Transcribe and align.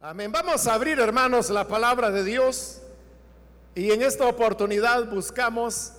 Amén. 0.00 0.30
Vamos 0.30 0.64
a 0.68 0.74
abrir, 0.74 1.00
hermanos, 1.00 1.50
la 1.50 1.66
palabra 1.66 2.12
de 2.12 2.22
Dios 2.22 2.80
y 3.74 3.90
en 3.90 4.00
esta 4.00 4.28
oportunidad 4.28 5.06
buscamos 5.06 5.92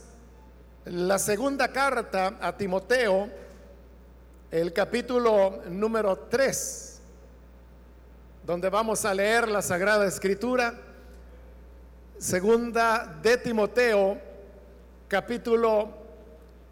la 0.85 1.19
segunda 1.19 1.67
carta 1.67 2.37
a 2.39 2.55
Timoteo, 2.55 3.29
el 4.51 4.71
capítulo 4.71 5.63
número 5.67 6.17
3, 6.17 7.01
donde 8.45 8.69
vamos 8.69 9.03
a 9.03 9.13
leer 9.13 9.49
la 9.49 9.61
Sagrada 9.61 10.07
Escritura. 10.07 10.79
Segunda 12.17 13.19
de 13.21 13.35
Timoteo, 13.35 14.17
capítulo 15.09 15.89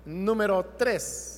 número 0.05 0.63
3. 0.77 1.36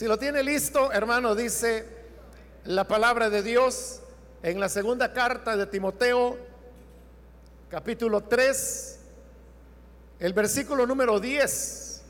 Si 0.00 0.06
lo 0.06 0.16
tiene 0.18 0.42
listo, 0.42 0.90
hermano, 0.92 1.34
dice 1.34 1.86
la 2.64 2.88
palabra 2.88 3.28
de 3.28 3.42
Dios 3.42 4.00
en 4.42 4.58
la 4.58 4.70
segunda 4.70 5.12
carta 5.12 5.58
de 5.58 5.66
Timoteo, 5.66 6.38
capítulo 7.68 8.22
3, 8.22 8.98
el 10.20 10.32
versículo 10.32 10.86
número 10.86 11.20
10. 11.20 12.02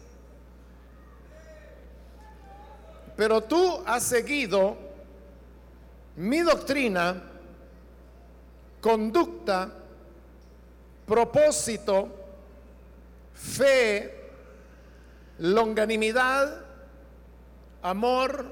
Pero 3.16 3.40
tú 3.40 3.82
has 3.84 4.04
seguido 4.04 4.76
mi 6.14 6.42
doctrina, 6.42 7.20
conducta, 8.80 9.68
propósito, 11.08 12.08
fe, 13.34 14.30
longanimidad, 15.40 16.59
amor, 17.82 18.46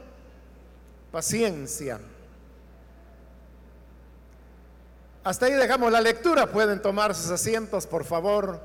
paciencia. 1.11 2.01
Hasta 5.25 5.47
ahí 5.47 5.53
dejamos 5.53 5.93
la 5.93 6.01
lectura. 6.01 6.47
Pueden 6.47 6.81
tomar 6.81 7.15
sus 7.15 7.31
asientos, 7.31 7.87
por 7.87 8.05
favor. 8.05 8.61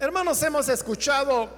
Hermanos, 0.00 0.42
hemos 0.42 0.68
escuchado 0.68 1.48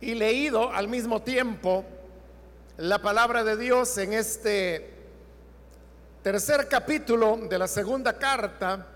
y 0.00 0.14
leído 0.14 0.70
al 0.70 0.86
mismo 0.86 1.22
tiempo 1.22 1.84
la 2.76 3.00
palabra 3.00 3.42
de 3.42 3.56
Dios 3.56 3.96
en 3.98 4.12
este 4.12 4.93
tercer 6.24 6.66
capítulo 6.68 7.36
de 7.36 7.58
la 7.58 7.68
segunda 7.68 8.14
carta 8.14 8.86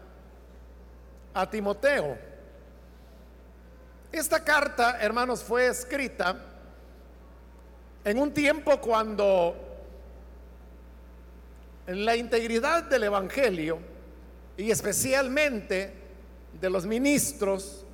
a 1.34 1.50
Timoteo. 1.50 2.16
Esta 4.10 4.42
carta, 4.42 4.98
hermanos, 4.98 5.42
fue 5.42 5.66
escrita 5.66 6.42
en 8.02 8.18
un 8.18 8.32
tiempo 8.32 8.80
cuando 8.80 9.54
la 11.86 12.16
integridad 12.16 12.84
del 12.84 13.02
Evangelio 13.02 13.78
y 14.56 14.70
especialmente 14.70 15.92
de 16.58 16.70
los 16.70 16.86
ministros 16.86 17.84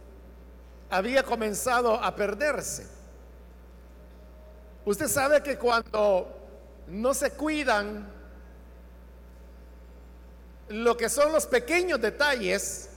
había 0.88 1.24
comenzado 1.24 1.94
a 1.94 2.14
perderse. 2.14 2.86
Usted 4.84 5.08
sabe 5.08 5.42
que 5.42 5.58
cuando 5.58 6.28
no 6.86 7.12
se 7.14 7.32
cuidan 7.32 8.13
lo 10.68 10.96
que 10.96 11.08
son 11.08 11.32
los 11.32 11.46
pequeños 11.46 12.00
detalles 12.00 12.88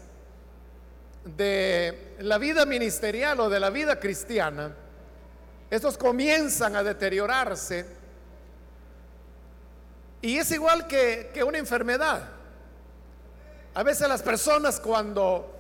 de 1.24 2.16
la 2.20 2.38
vida 2.38 2.66
ministerial 2.66 3.40
o 3.40 3.50
de 3.50 3.60
la 3.60 3.70
vida 3.70 4.00
cristiana, 4.00 4.74
estos 5.70 5.98
comienzan 5.98 6.76
a 6.76 6.84
deteriorarse 6.84 7.86
y 10.22 10.38
es 10.38 10.52
igual 10.52 10.88
que, 10.88 11.32
que 11.34 11.44
una 11.44 11.58
enfermedad. 11.58 12.30
A 13.74 13.84
veces 13.84 14.08
las 14.08 14.24
personas 14.24 14.80
cuando 14.80 15.54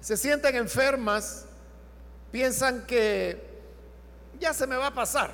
se 0.00 0.16
sienten 0.16 0.56
enfermas 0.56 1.46
piensan 2.30 2.84
que 2.84 3.40
ya 4.38 4.52
se 4.52 4.66
me 4.66 4.76
va 4.76 4.88
a 4.88 4.94
pasar. 4.94 5.30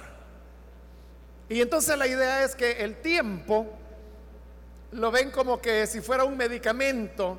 Y 1.49 1.61
entonces 1.61 1.99
la 1.99 2.07
idea 2.07 2.45
es 2.45 2.55
que 2.55 2.73
el 2.85 3.01
tiempo 3.01 3.80
lo 4.93 5.11
ven 5.11 5.31
como 5.31 5.61
que 5.61 5.87
si 5.87 6.01
fuera 6.01 6.25
un 6.25 6.37
medicamento 6.37 7.39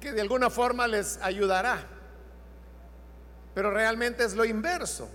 que 0.00 0.12
de 0.12 0.20
alguna 0.20 0.50
forma 0.50 0.86
les 0.86 1.18
ayudará. 1.22 1.84
Pero 3.54 3.70
realmente 3.70 4.24
es 4.24 4.34
lo 4.34 4.44
inverso. 4.44 5.08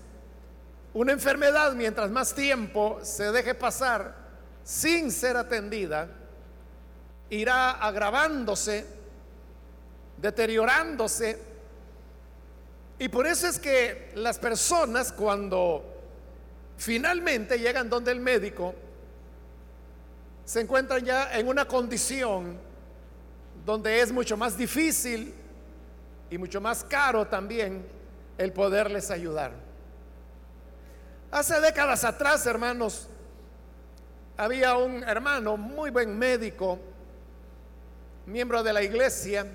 Una 0.94 1.12
enfermedad, 1.12 1.72
mientras 1.72 2.10
más 2.10 2.34
tiempo 2.34 3.00
se 3.02 3.32
deje 3.32 3.54
pasar 3.54 4.14
sin 4.64 5.10
ser 5.10 5.36
atendida, 5.36 6.08
irá 7.30 7.70
agravándose, 7.70 8.84
deteriorándose. 10.18 11.38
Y 12.98 13.08
por 13.08 13.26
eso 13.26 13.46
es 13.46 13.58
que 13.58 14.12
las 14.16 14.38
personas 14.38 15.12
cuando 15.12 15.82
finalmente 16.76 17.58
llegan 17.58 17.88
donde 17.88 18.12
el 18.12 18.20
médico, 18.20 18.74
se 20.44 20.60
encuentran 20.60 21.04
ya 21.04 21.32
en 21.38 21.48
una 21.48 21.66
condición 21.66 22.58
donde 23.64 24.00
es 24.00 24.10
mucho 24.10 24.36
más 24.36 24.56
difícil 24.56 25.34
y 26.30 26.38
mucho 26.38 26.60
más 26.60 26.84
caro 26.84 27.26
también 27.26 27.86
el 28.38 28.52
poderles 28.52 29.10
ayudar. 29.10 29.52
Hace 31.30 31.60
décadas 31.60 32.04
atrás, 32.04 32.44
hermanos, 32.46 33.08
había 34.36 34.76
un 34.76 35.04
hermano 35.04 35.56
muy 35.56 35.90
buen 35.90 36.18
médico, 36.18 36.78
miembro 38.26 38.62
de 38.62 38.72
la 38.72 38.82
iglesia, 38.82 39.46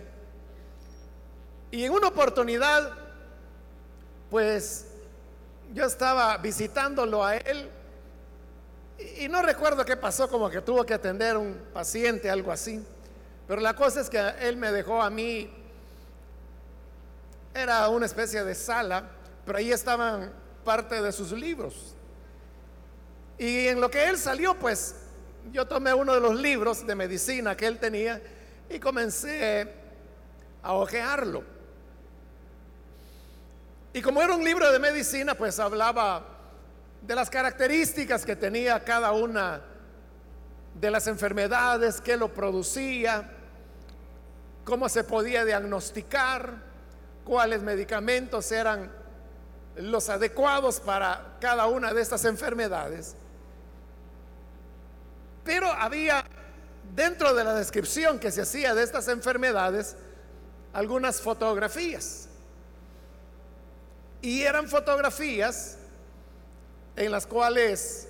y 1.69 1.83
en 1.83 1.91
una 1.91 2.07
oportunidad, 2.07 2.93
pues 4.29 4.87
yo 5.73 5.85
estaba 5.85 6.37
visitándolo 6.37 7.25
a 7.25 7.35
él 7.35 7.69
y, 8.99 9.27
no 9.27 9.41
recuerdo 9.41 9.85
qué 9.85 9.95
pasó, 9.95 10.29
como 10.29 10.49
que 10.49 10.61
tuvo 10.61 10.85
que 10.85 10.93
atender 10.93 11.37
un 11.37 11.57
paciente, 11.73 12.29
algo 12.29 12.51
así. 12.51 12.83
Pero 13.47 13.61
la 13.61 13.75
cosa 13.75 14.01
es 14.01 14.09
que 14.09 14.19
él 14.41 14.57
me 14.57 14.71
dejó 14.71 15.01
a 15.01 15.09
mí, 15.09 15.49
era 17.53 17.87
una 17.89 18.05
especie 18.05 18.43
de 18.43 18.55
sala, 18.55 19.09
pero 19.45 19.57
ahí 19.57 19.71
estaban 19.71 20.31
parte 20.63 21.01
de 21.01 21.11
sus 21.11 21.31
libros. 21.31 21.95
Y 23.37 23.67
en 23.67 23.79
lo 23.79 23.89
que 23.89 24.03
él 24.05 24.17
salió, 24.17 24.55
pues 24.55 24.95
yo 25.51 25.65
tomé 25.65 25.93
uno 25.93 26.13
de 26.13 26.19
los 26.19 26.35
libros 26.35 26.85
de 26.85 26.95
medicina 26.95 27.55
que 27.55 27.67
él 27.67 27.79
tenía 27.79 28.21
y 28.69 28.79
comencé 28.79 29.71
a 30.61 30.73
ojearlo. 30.73 31.43
Y 33.93 34.01
como 34.01 34.21
era 34.21 34.33
un 34.33 34.43
libro 34.43 34.71
de 34.71 34.79
medicina, 34.79 35.35
pues 35.35 35.59
hablaba 35.59 36.36
de 37.01 37.15
las 37.15 37.29
características 37.29 38.25
que 38.25 38.35
tenía 38.35 38.83
cada 38.83 39.11
una 39.11 39.61
de 40.73 40.91
las 40.91 41.07
enfermedades, 41.07 42.01
que 42.01 42.17
lo 42.17 42.33
producía, 42.33 43.29
cómo 44.63 44.89
se 44.89 45.03
podía 45.03 45.45
diagnosticar, 45.45 46.53
cuáles 47.23 47.61
medicamentos 47.61 48.51
eran 48.51 48.91
los 49.77 50.09
adecuados 50.09 50.79
para 50.79 51.37
cada 51.39 51.67
una 51.67 51.93
de 51.93 52.01
estas 52.01 52.25
enfermedades. 52.25 53.15
Pero 55.43 55.71
había 55.71 56.23
dentro 56.95 57.33
de 57.33 57.43
la 57.43 57.53
descripción 57.53 58.19
que 58.19 58.31
se 58.31 58.41
hacía 58.41 58.73
de 58.73 58.83
estas 58.83 59.07
enfermedades 59.07 59.95
algunas 60.73 61.21
fotografías. 61.21 62.27
Y 64.21 64.41
eran 64.41 64.67
fotografías 64.67 65.77
en 66.97 67.11
las 67.11 67.25
cuales 67.25 68.09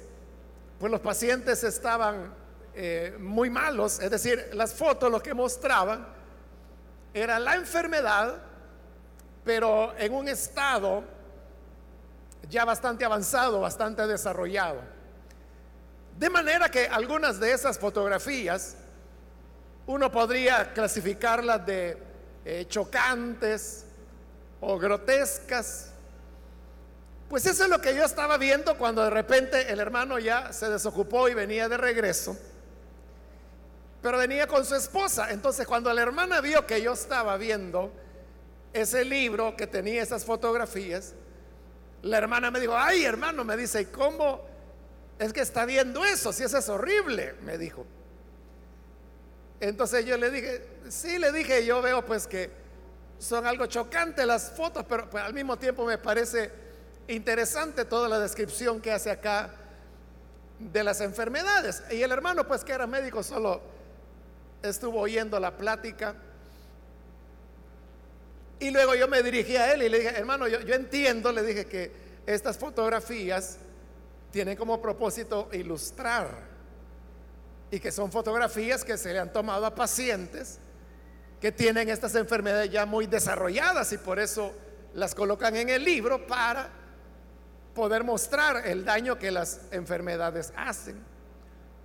pues 0.80 0.92
los 0.92 1.02
pacientes 1.02 1.64
estaban 1.64 2.34
eh, 2.74 3.16
muy 3.20 3.50
malos, 3.50 4.00
es 4.00 4.10
decir, 4.10 4.50
las 4.54 4.74
fotos 4.74 5.12
lo 5.12 5.22
que 5.22 5.34
mostraban 5.34 6.08
era 7.14 7.40
la 7.40 7.56
enfermedad, 7.56 8.36
pero 9.44 9.96
en 9.98 10.14
un 10.14 10.28
estado 10.28 11.04
ya 12.50 12.64
bastante 12.66 13.04
avanzado, 13.04 13.60
bastante 13.60 14.06
desarrollado. 14.08 14.82
De 16.18 16.30
manera 16.30 16.70
que 16.70 16.88
algunas 16.88 17.40
de 17.40 17.52
esas 17.52 17.78
fotografías 17.78 18.76
uno 19.86 20.12
podría 20.12 20.74
clasificarlas 20.74 21.66
de 21.66 21.98
eh, 22.46 22.66
chocantes 22.68 23.86
o 24.62 24.78
grotescas. 24.78 25.94
Pues 27.30 27.46
eso 27.46 27.64
es 27.64 27.70
lo 27.70 27.82
que 27.82 27.94
yo 27.94 28.06
estaba 28.06 28.38
viendo 28.38 28.78
cuando 28.78 29.04
de 29.04 29.10
repente 29.10 29.70
el 29.72 29.80
hermano 29.80 30.18
ya 30.18 30.54
se 30.54 30.70
desocupó 30.70 31.28
y 31.28 31.34
venía 31.34 31.68
de 31.68 31.76
regreso. 31.76 32.38
Pero 34.02 34.18
venía 34.18 34.48
con 34.48 34.64
su 34.64 34.76
esposa. 34.76 35.30
Entonces 35.32 35.68
cuando 35.68 35.92
la 35.92 36.02
hermana 36.02 36.40
vio 36.40 36.66
que 36.66 36.82
yo 36.82 36.94
estaba 36.94 37.36
viendo 37.36 37.92
ese 38.72 39.04
libro 39.04 39.58
que 39.58 39.68
tenía 39.68 40.02
esas 40.02 40.24
fotografías, 40.24 41.14
la 42.02 42.18
hermana 42.18 42.50
me 42.50 42.62
dijo, 42.62 42.78
ay 42.78 43.04
hermano, 43.04 43.44
me 43.44 43.58
dice, 43.58 43.82
¿y 43.82 43.86
cómo 43.86 44.42
es 45.20 45.34
que 45.34 45.42
está 45.42 45.66
viendo 45.66 46.06
eso? 46.06 46.32
Si 46.32 46.44
eso 46.44 46.58
es 46.58 46.70
horrible, 46.70 47.36
me 47.42 47.58
dijo. 47.58 47.86
Entonces 49.60 50.06
yo 50.06 50.16
le 50.16 50.32
dije, 50.32 50.66
sí, 50.88 51.18
le 51.18 51.34
dije, 51.34 51.66
yo 51.66 51.82
veo 51.82 52.06
pues 52.06 52.26
que 52.26 52.52
son 53.20 53.46
algo 53.46 53.66
chocante 53.66 54.26
las 54.26 54.52
fotos, 54.52 54.86
pero 54.88 55.10
pues, 55.10 55.24
al 55.24 55.34
mismo 55.34 55.58
tiempo 55.58 55.84
me 55.86 55.98
parece 55.98 56.67
interesante 57.08 57.86
toda 57.86 58.10
la 58.10 58.20
descripción 58.20 58.82
que 58.82 58.92
hace 58.92 59.12
acá 59.12 59.52
de 60.60 60.84
las 60.84 61.02
enfermedades. 61.02 61.84
Y 61.92 62.02
el 62.02 62.12
hermano 62.12 62.48
pues 62.48 62.64
que 62.64 62.74
era 62.74 62.88
médico 62.88 63.24
solo 63.24 63.62
estuvo 64.62 65.00
oyendo 65.00 65.40
la 65.40 65.56
plática. 65.56 66.16
Y 68.60 68.72
luego 68.72 68.96
yo 68.96 69.08
me 69.08 69.22
dirigí 69.22 69.56
a 69.56 69.74
él 69.74 69.84
y 69.84 69.90
le 69.90 70.00
dije, 70.00 70.18
hermano, 70.18 70.48
yo, 70.48 70.74
entiendo, 70.74 71.32
le 71.32 71.44
dije 71.44 71.66
que 71.66 71.92
estas 72.26 72.58
fotografías 72.58 73.58
tienen 74.32 74.58
como 74.58 74.82
propósito 74.82 75.50
ilustrar 75.54 76.28
y 77.70 77.80
que 77.80 77.92
son 77.92 78.12
fotografías 78.12 78.84
que 78.84 78.98
se 78.98 79.14
le 79.14 79.20
han 79.20 79.32
tomado 79.32 79.66
a 79.66 79.76
pacientes 79.76 80.60
que 81.40 81.52
tienen 81.52 81.90
estas 81.90 82.16
enfermedades 82.16 82.72
ya 82.72 82.86
muy 82.86 83.06
desarrolladas 83.06 83.94
y 83.94 83.98
por 83.98 84.20
eso 84.20 84.54
las 84.96 85.14
colocan 85.14 85.56
en 85.56 85.70
el 85.70 85.84
libro 85.84 86.26
para 86.26 86.70
poder 87.78 88.04
mostrar 88.04 88.66
el 88.66 88.84
daño 88.84 89.20
que 89.20 89.30
las 89.30 89.62
enfermedades 89.70 90.52
hacen. 90.58 90.98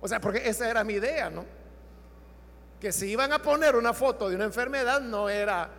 O 0.01 0.07
sea, 0.07 0.19
porque 0.19 0.49
esa 0.49 0.67
era 0.67 0.83
mi 0.83 0.93
idea, 0.93 1.29
¿no? 1.29 1.45
Que 2.81 2.91
si 2.91 3.11
iban 3.11 3.31
a 3.31 3.39
poner 3.39 3.75
una 3.75 3.93
foto 3.93 4.27
de 4.27 4.35
una 4.35 4.45
enfermedad, 4.45 5.01
no 5.01 5.29
era 5.29 5.69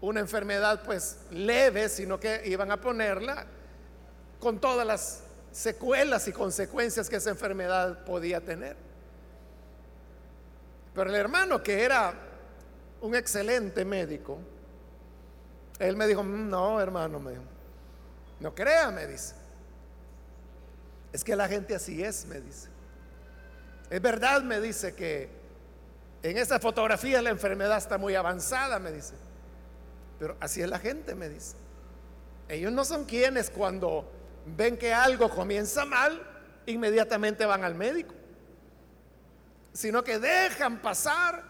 una 0.00 0.18
enfermedad 0.18 0.82
pues 0.84 1.18
leve, 1.30 1.88
sino 1.88 2.18
que 2.18 2.42
iban 2.46 2.72
a 2.72 2.80
ponerla 2.80 3.46
con 4.40 4.58
todas 4.58 4.84
las 4.84 5.22
secuelas 5.52 6.26
y 6.26 6.32
consecuencias 6.32 7.08
que 7.08 7.16
esa 7.16 7.30
enfermedad 7.30 8.04
podía 8.04 8.40
tener. 8.40 8.76
Pero 10.96 11.10
el 11.10 11.16
hermano 11.16 11.62
que 11.62 11.84
era 11.84 12.12
un 13.02 13.14
excelente 13.14 13.84
médico, 13.84 14.38
él 15.78 15.96
me 15.96 16.08
dijo, 16.08 16.24
mm, 16.24 16.48
no, 16.48 16.80
hermano, 16.80 17.20
me 17.20 17.57
no 18.40 18.54
crea, 18.54 18.90
me 18.90 19.06
dice. 19.06 19.34
Es 21.12 21.24
que 21.24 21.34
la 21.34 21.48
gente 21.48 21.74
así 21.74 22.02
es, 22.02 22.26
me 22.26 22.40
dice. 22.40 22.68
Es 23.90 24.02
verdad, 24.02 24.42
me 24.42 24.60
dice 24.60 24.94
que 24.94 25.28
en 26.22 26.36
esa 26.36 26.58
fotografía 26.58 27.22
la 27.22 27.30
enfermedad 27.30 27.78
está 27.78 27.98
muy 27.98 28.14
avanzada, 28.14 28.78
me 28.78 28.92
dice. 28.92 29.14
Pero 30.18 30.36
así 30.40 30.60
es 30.60 30.68
la 30.68 30.78
gente, 30.78 31.14
me 31.14 31.28
dice. 31.28 31.56
Ellos 32.48 32.72
no 32.72 32.84
son 32.84 33.04
quienes 33.04 33.50
cuando 33.50 34.10
ven 34.56 34.76
que 34.76 34.92
algo 34.92 35.30
comienza 35.30 35.84
mal, 35.84 36.20
inmediatamente 36.66 37.44
van 37.46 37.64
al 37.64 37.74
médico, 37.74 38.14
sino 39.72 40.02
que 40.02 40.18
dejan 40.18 40.80
pasar 40.80 41.42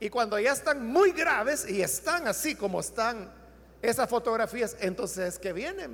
y 0.00 0.10
cuando 0.10 0.38
ya 0.38 0.52
están 0.52 0.86
muy 0.86 1.12
graves 1.12 1.68
y 1.68 1.82
están 1.82 2.26
así 2.26 2.54
como 2.54 2.80
están 2.80 3.32
esas 3.84 4.08
fotografías, 4.08 4.76
entonces 4.80 5.34
es 5.34 5.38
que 5.38 5.52
viene. 5.52 5.88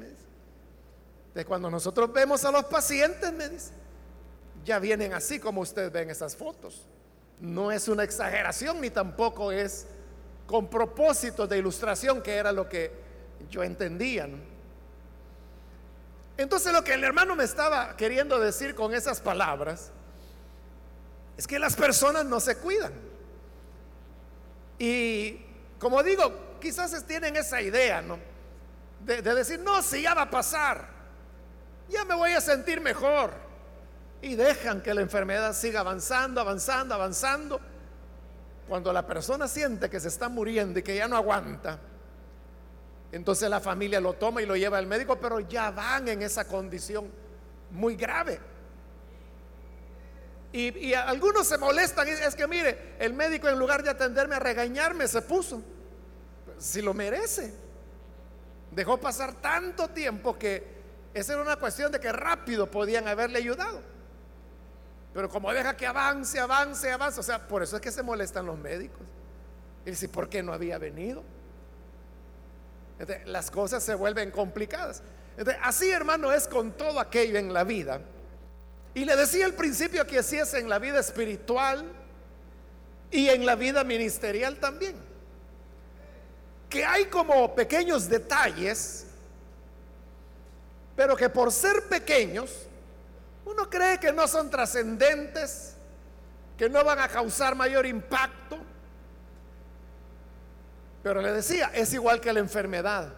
De 1.35 1.45
cuando 1.45 1.71
nosotros 1.71 2.13
vemos 2.13 2.45
a 2.45 2.51
los 2.51 2.65
pacientes, 2.65 3.33
me 3.33 3.49
dice, 3.49 3.73
ya 4.65 4.79
vienen 4.79 5.13
así 5.13 5.39
como 5.39 5.61
ustedes 5.61 5.91
ven 5.93 6.11
esas 6.11 6.37
fotos. 6.37 6.87
No 7.41 7.73
es 7.73 7.89
una 7.89 8.05
exageración 8.05 8.81
ni 8.81 8.91
tampoco 8.91 9.51
es 9.51 9.87
con 10.47 10.69
propósito 10.69 11.47
de 11.47 11.59
ilustración, 11.59 12.23
que 12.23 12.35
era 12.35 12.53
lo 12.53 12.69
que 12.69 12.93
yo 13.51 13.63
entendía. 13.63 14.29
Entonces 16.37 16.73
lo 16.73 16.85
que 16.85 16.95
el 16.95 17.05
hermano 17.05 17.37
me 17.37 17.45
estaba 17.45 17.97
queriendo 17.97 18.39
decir 18.39 18.75
con 18.75 18.95
esas 18.95 19.21
palabras 19.21 19.91
es 21.37 21.47
que 21.47 21.59
las 21.59 21.77
personas 21.77 22.25
no 22.25 22.41
se 22.41 22.57
cuidan. 22.57 22.93
Y 24.79 25.41
como 25.79 26.03
digo, 26.03 26.50
quizás 26.61 27.05
tienen 27.07 27.37
esa 27.37 27.61
idea, 27.61 28.03
¿no? 28.03 28.19
De, 29.05 29.23
decir, 29.23 29.59
no, 29.61 29.83
si 29.83 30.03
ya 30.03 30.15
va 30.15 30.23
a 30.23 30.31
pasar, 30.31 30.87
ya 31.89 32.05
me 32.05 32.15
voy 32.15 32.33
a 32.33 32.41
sentir 32.41 32.81
mejor. 32.81 33.33
Y 34.23 34.35
dejan 34.35 34.83
que 34.83 34.93
la 34.93 35.01
enfermedad 35.01 35.55
siga 35.55 35.81
avanzando, 35.81 36.41
avanzando, 36.41 36.95
avanzando. 36.95 37.61
Cuando 38.69 38.93
la 38.93 39.07
persona 39.07 39.49
siente 39.49 39.89
que 39.89 39.99
se 39.99 40.09
está 40.09 40.29
muriendo 40.29 40.79
y 40.79 40.83
que 40.83 40.95
ya 40.95 41.09
no 41.09 41.17
aguanta, 41.17 41.81
entonces 43.11 43.49
la 43.49 43.59
familia 43.59 44.01
lo 44.01 44.13
toma 44.13 44.43
y 44.43 44.47
lo 44.47 44.55
lleva 44.55 44.79
al 44.79 44.87
médico, 44.87 45.19
pero 45.19 45.41
ya 45.41 45.71
van 45.71 46.07
en 46.09 46.23
esa 46.23 46.47
condición 46.47 47.11
muy 47.71 47.97
grave. 47.97 48.39
Y, 50.53 50.93
algunos 50.95 51.47
se 51.47 51.59
molestan, 51.59 52.09
es 52.09 52.35
que 52.35 52.47
mire, 52.47 52.97
el 52.99 53.15
médico 53.15 53.49
en 53.49 53.59
lugar 53.59 53.83
de 53.83 53.91
atenderme 53.91 54.35
a 54.35 54.41
regañarme 54.41 55.09
se 55.09 55.23
puso. 55.23 55.63
Si 56.61 56.81
lo 56.83 56.95
merece. 56.95 57.53
Dejó 58.71 59.01
pasar 59.01 59.35
tanto 59.35 59.89
tiempo 59.89 60.39
que 60.39 60.63
esa 61.13 61.33
era 61.33 61.43
una 61.43 61.57
cuestión 61.57 61.91
de 61.91 61.99
que 61.99 62.13
rápido 62.13 62.71
podían 62.71 63.09
haberle 63.09 63.39
ayudado. 63.39 63.81
Pero 65.13 65.29
como 65.29 65.53
deja 65.53 65.77
que 65.77 65.87
avance, 65.87 66.39
avance, 66.39 66.93
avance, 66.93 67.19
o 67.19 67.23
sea, 67.23 67.49
por 67.49 67.63
eso 67.65 67.77
es 67.77 67.83
que 67.83 67.91
se 67.91 68.03
molestan 68.03 68.47
los 68.47 68.57
médicos. 68.57 69.03
Y 69.85 69.95
si, 69.95 70.07
¿por 70.07 70.29
qué 70.29 70.43
no 70.43 70.53
había 70.53 70.79
venido? 70.79 71.25
las 73.25 73.51
cosas 73.51 73.83
se 73.83 73.95
vuelven 73.95 74.31
complicadas. 74.31 75.03
así, 75.63 75.91
hermano, 75.91 76.33
es 76.33 76.47
con 76.47 76.73
todo 76.73 77.01
aquello 77.01 77.39
en 77.39 77.51
la 77.51 77.65
vida. 77.65 78.03
Y 78.93 79.07
le 79.07 79.17
decía 79.17 79.47
al 79.47 79.55
principio 79.55 80.07
que 80.07 80.19
así 80.19 80.37
es 80.37 80.53
en 80.53 80.69
la 80.69 80.79
vida 80.79 81.01
espiritual 81.01 81.83
y 83.11 83.31
en 83.31 83.47
la 83.47 83.55
vida 83.55 83.85
ministerial 83.85 84.57
también. 84.57 84.97
Que 86.71 86.85
hay 86.85 87.07
como 87.07 87.55
pequeños 87.55 88.09
detalles, 88.09 89.05
pero 90.97 91.17
que 91.17 91.29
por 91.29 91.53
ser 91.53 91.89
pequeños, 91.89 92.67
uno 93.45 93.69
cree 93.69 93.99
que 93.99 94.13
no 94.13 94.27
son 94.29 94.49
trascendentes, 94.49 95.75
que 96.57 96.71
no 96.71 96.85
van 96.85 97.01
a 97.01 97.09
causar 97.09 97.55
mayor 97.55 97.87
impacto. 97.87 98.59
Pero 101.03 101.21
le 101.21 101.33
decía, 101.33 101.71
es 101.75 101.93
igual 101.93 102.21
que 102.21 102.33
la 102.33 102.41
enfermedad, 102.41 103.13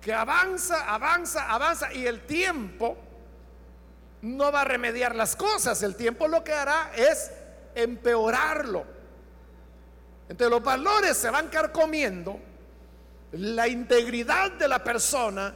que 0.00 0.12
avanza, 0.12 0.92
avanza, 0.92 1.50
avanza 1.50 1.92
y 1.92 2.06
el 2.06 2.26
tiempo 2.26 2.96
no 4.20 4.52
va 4.52 4.60
a 4.60 4.64
remediar 4.64 5.16
las 5.16 5.34
cosas, 5.34 5.82
el 5.82 5.96
tiempo 5.96 6.28
lo 6.28 6.44
que 6.44 6.52
hará 6.52 6.92
es 6.94 7.30
empeorarlo. 7.74 8.84
Entonces 10.28 10.50
los 10.50 10.62
valores 10.62 11.16
se 11.16 11.30
van 11.30 11.48
carcomiendo, 11.48 12.38
la 13.32 13.66
integridad 13.68 14.52
de 14.52 14.68
la 14.68 14.82
persona 14.84 15.54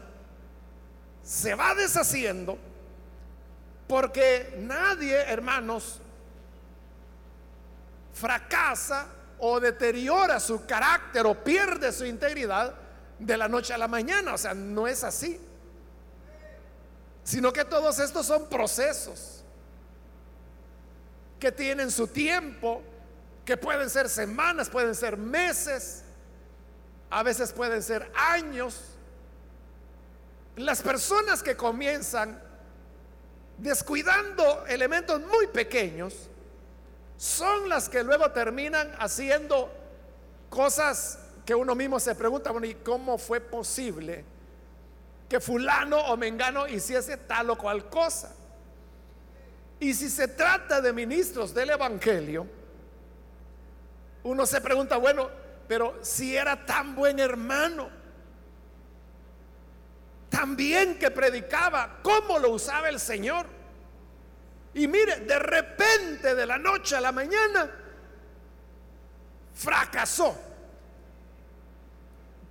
se 1.22 1.54
va 1.54 1.74
deshaciendo, 1.74 2.58
porque 3.86 4.56
nadie, 4.58 5.16
hermanos, 5.16 6.00
fracasa 8.14 9.06
o 9.38 9.60
deteriora 9.60 10.40
su 10.40 10.64
carácter 10.64 11.26
o 11.26 11.34
pierde 11.34 11.92
su 11.92 12.06
integridad 12.06 12.74
de 13.18 13.36
la 13.36 13.48
noche 13.48 13.74
a 13.74 13.78
la 13.78 13.88
mañana. 13.88 14.34
O 14.34 14.38
sea, 14.38 14.54
no 14.54 14.86
es 14.86 15.04
así. 15.04 15.38
Sino 17.22 17.52
que 17.52 17.64
todos 17.64 17.98
estos 17.98 18.26
son 18.26 18.48
procesos 18.48 19.44
que 21.38 21.52
tienen 21.52 21.90
su 21.90 22.06
tiempo, 22.06 22.82
que 23.44 23.56
pueden 23.56 23.90
ser 23.90 24.08
semanas, 24.08 24.70
pueden 24.70 24.94
ser 24.94 25.16
meses, 25.16 26.02
a 27.10 27.22
veces 27.22 27.52
pueden 27.52 27.82
ser 27.82 28.10
años. 28.14 28.80
Las 30.56 30.82
personas 30.82 31.42
que 31.42 31.56
comienzan 31.56 32.40
descuidando 33.58 34.66
elementos 34.66 35.20
muy 35.20 35.46
pequeños, 35.48 36.14
son 37.16 37.68
las 37.68 37.88
que 37.88 38.02
luego 38.02 38.30
terminan 38.32 38.94
haciendo 38.98 39.72
cosas 40.50 41.18
que 41.44 41.54
uno 41.54 41.74
mismo 41.74 41.98
se 41.98 42.14
pregunta, 42.14 42.50
bueno, 42.50 42.66
¿y 42.66 42.74
cómo 42.74 43.18
fue 43.18 43.40
posible 43.40 44.24
que 45.28 45.40
fulano 45.40 45.98
o 45.98 46.16
mengano 46.16 46.66
hiciese 46.66 47.16
tal 47.16 47.50
o 47.50 47.58
cual 47.58 47.88
cosa? 47.88 48.34
Y 49.80 49.94
si 49.94 50.08
se 50.08 50.28
trata 50.28 50.80
de 50.80 50.92
ministros 50.92 51.54
del 51.54 51.70
Evangelio, 51.70 52.46
uno 54.24 54.44
se 54.44 54.60
pregunta, 54.60 54.96
bueno, 54.96 55.30
pero 55.68 55.98
si 56.02 56.36
era 56.36 56.64
tan 56.64 56.94
buen 56.94 57.18
hermano, 57.18 57.88
tan 60.28 60.56
bien 60.56 60.98
que 60.98 61.10
predicaba, 61.10 61.98
¿cómo 62.02 62.38
lo 62.38 62.50
usaba 62.50 62.88
el 62.88 63.00
Señor? 63.00 63.46
Y 64.74 64.86
mire, 64.86 65.20
de 65.20 65.38
repente, 65.38 66.34
de 66.34 66.46
la 66.46 66.58
noche 66.58 66.96
a 66.96 67.00
la 67.00 67.10
mañana, 67.10 67.70
fracasó. 69.54 70.38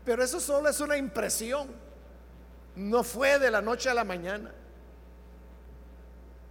Pero 0.04 0.24
eso 0.24 0.40
solo 0.40 0.70
es 0.70 0.80
una 0.80 0.98
impresión. 0.98 1.70
No 2.76 3.04
fue 3.04 3.40
de 3.40 3.50
la 3.52 3.62
noche 3.62 3.90
a 3.90 3.94
la 3.94 4.04
mañana. 4.04 4.52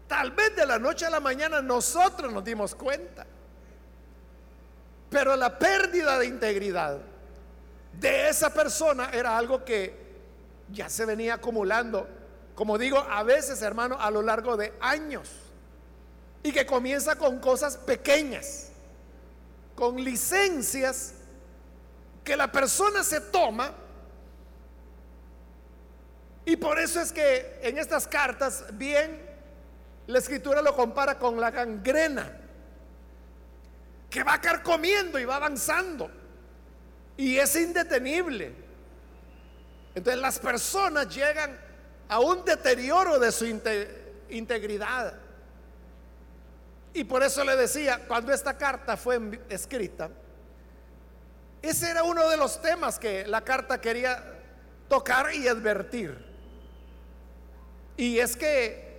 Tal 0.09 0.31
vez 0.31 0.55
de 0.55 0.67
la 0.67 0.79
noche 0.79 1.07
a 1.07 1.11
la 1.11 1.21
mañana 1.21 1.61
nosotros 1.61 2.33
nos 2.33 2.45
dimos 2.45 2.75
cuenta. 2.75 3.27
Pero 5.15 5.37
la 5.37 5.57
pérdida 5.61 6.19
de 6.19 6.27
integridad 6.27 6.99
de 8.01 8.29
esa 8.29 8.53
persona 8.53 9.11
era 9.13 9.39
algo 9.39 9.65
que 9.65 9.95
ya 10.73 10.91
se 10.91 11.05
venía 11.05 11.35
acumulando, 11.35 12.09
como 12.57 12.77
digo, 12.79 12.99
a 12.99 13.23
veces, 13.23 13.63
hermano, 13.63 13.97
a 14.01 14.11
lo 14.11 14.23
largo 14.23 14.57
de 14.57 14.73
años. 14.81 15.31
Y 16.43 16.51
que 16.51 16.67
comienza 16.67 17.15
con 17.15 17.39
cosas 17.39 17.77
pequeñas, 17.77 18.71
con 19.77 20.03
licencias 20.03 21.13
que 22.25 22.37
la 22.37 22.51
persona 22.51 23.05
se 23.05 23.21
toma. 23.21 23.73
Y 26.45 26.57
por 26.57 26.81
eso 26.81 27.01
es 27.01 27.13
que 27.13 27.61
en 27.63 27.79
estas 27.79 28.09
cartas, 28.09 28.65
bien, 28.73 29.25
la 30.09 30.19
escritura 30.19 30.61
lo 30.61 30.75
compara 30.75 31.21
con 31.21 31.41
la 31.41 31.53
gangrena 31.53 32.41
que 34.15 34.23
va 34.23 34.41
carcomiendo 34.41 35.19
y 35.19 35.25
va 35.25 35.35
avanzando. 35.35 36.09
Y 37.17 37.37
es 37.37 37.57
indetenible. 37.57 38.55
Entonces 39.93 40.23
las 40.23 40.39
personas 40.39 41.13
llegan 41.13 41.59
a 42.09 42.21
un 42.21 42.45
deterioro 42.45 43.19
de 43.19 43.33
su 43.33 43.45
integridad. 44.29 45.15
Y 46.93 47.03
por 47.03 47.25
eso 47.25 47.43
le 47.43 47.57
decía, 47.57 48.03
cuando 48.07 48.33
esta 48.33 48.57
carta 48.57 48.97
fue 48.97 49.19
escrita, 49.49 50.09
ese 51.61 51.91
era 51.91 52.05
uno 52.05 52.29
de 52.29 52.37
los 52.37 52.63
temas 52.63 53.01
que 53.01 53.27
la 53.27 53.41
carta 53.41 53.81
quería 53.81 54.23
tocar 54.89 55.35
y 55.35 55.49
advertir. 55.49 56.25
Y 57.97 58.21
es 58.21 58.37
que 58.37 58.95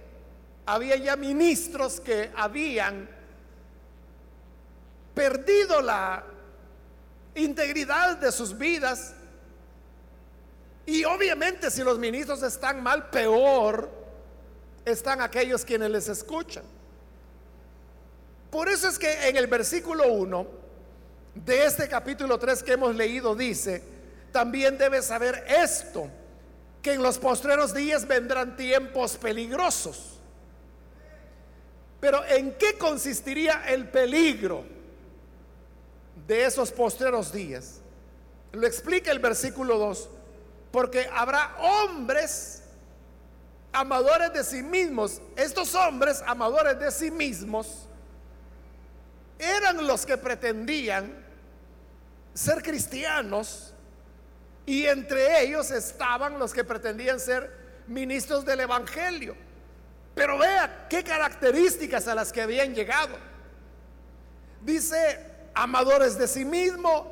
había 0.65 0.97
ya 0.97 1.15
ministros 1.15 2.01
que 2.01 2.31
habían 2.35 3.14
perdido 5.15 5.81
la 5.81 6.23
integridad 7.33 8.17
de 8.17 8.31
sus 8.31 8.55
vidas. 8.55 9.13
Y 10.85 11.03
obviamente 11.05 11.71
si 11.71 11.83
los 11.83 11.97
ministros 11.97 12.43
están 12.43 12.83
mal, 12.83 13.09
peor 13.09 13.89
están 14.83 15.21
aquellos 15.21 15.65
quienes 15.65 15.89
les 15.89 16.07
escuchan. 16.09 16.63
Por 18.51 18.69
eso 18.69 18.87
es 18.87 18.99
que 18.99 19.27
en 19.27 19.35
el 19.35 19.47
versículo 19.47 20.07
1 20.13 20.47
de 21.33 21.65
este 21.65 21.87
capítulo 21.87 22.37
3 22.37 22.63
que 22.63 22.73
hemos 22.73 22.95
leído 22.95 23.35
dice, 23.35 23.81
también 24.31 24.77
debes 24.77 25.05
saber 25.05 25.43
esto, 25.47 26.07
que 26.81 26.93
en 26.93 27.01
los 27.01 27.17
postreros 27.17 27.73
días 27.73 28.07
vendrán 28.07 28.55
tiempos 28.55 29.17
peligrosos. 29.17 30.19
Pero 31.99 32.23
¿en 32.25 32.53
qué 32.53 32.77
consistiría 32.77 33.63
el 33.67 33.89
peligro? 33.89 34.74
De 36.27 36.45
esos 36.45 36.71
postreros 36.71 37.31
días. 37.31 37.81
Lo 38.51 38.65
explica 38.65 39.11
el 39.11 39.19
versículo 39.19 39.77
2, 39.77 40.09
porque 40.71 41.09
habrá 41.13 41.55
hombres 41.59 42.63
amadores 43.71 44.33
de 44.33 44.43
sí 44.43 44.63
mismos. 44.63 45.21
Estos 45.35 45.75
hombres 45.75 46.23
amadores 46.25 46.79
de 46.79 46.91
sí 46.91 47.11
mismos 47.11 47.87
eran 49.37 49.85
los 49.85 50.05
que 50.05 50.17
pretendían 50.17 51.11
ser 52.33 52.63
cristianos 52.63 53.73
y 54.65 54.85
entre 54.85 55.41
ellos 55.41 55.71
estaban 55.71 56.39
los 56.39 56.53
que 56.53 56.63
pretendían 56.63 57.19
ser 57.19 57.51
ministros 57.87 58.45
del 58.45 58.61
Evangelio. 58.61 59.35
Pero 60.15 60.37
vea 60.37 60.87
qué 60.89 61.03
características 61.03 62.07
a 62.07 62.15
las 62.15 62.31
que 62.31 62.41
habían 62.41 62.73
llegado. 62.73 63.17
Dice 64.61 65.34
amadores 65.55 66.17
de 66.17 66.27
sí 66.27 66.45
mismo, 66.45 67.11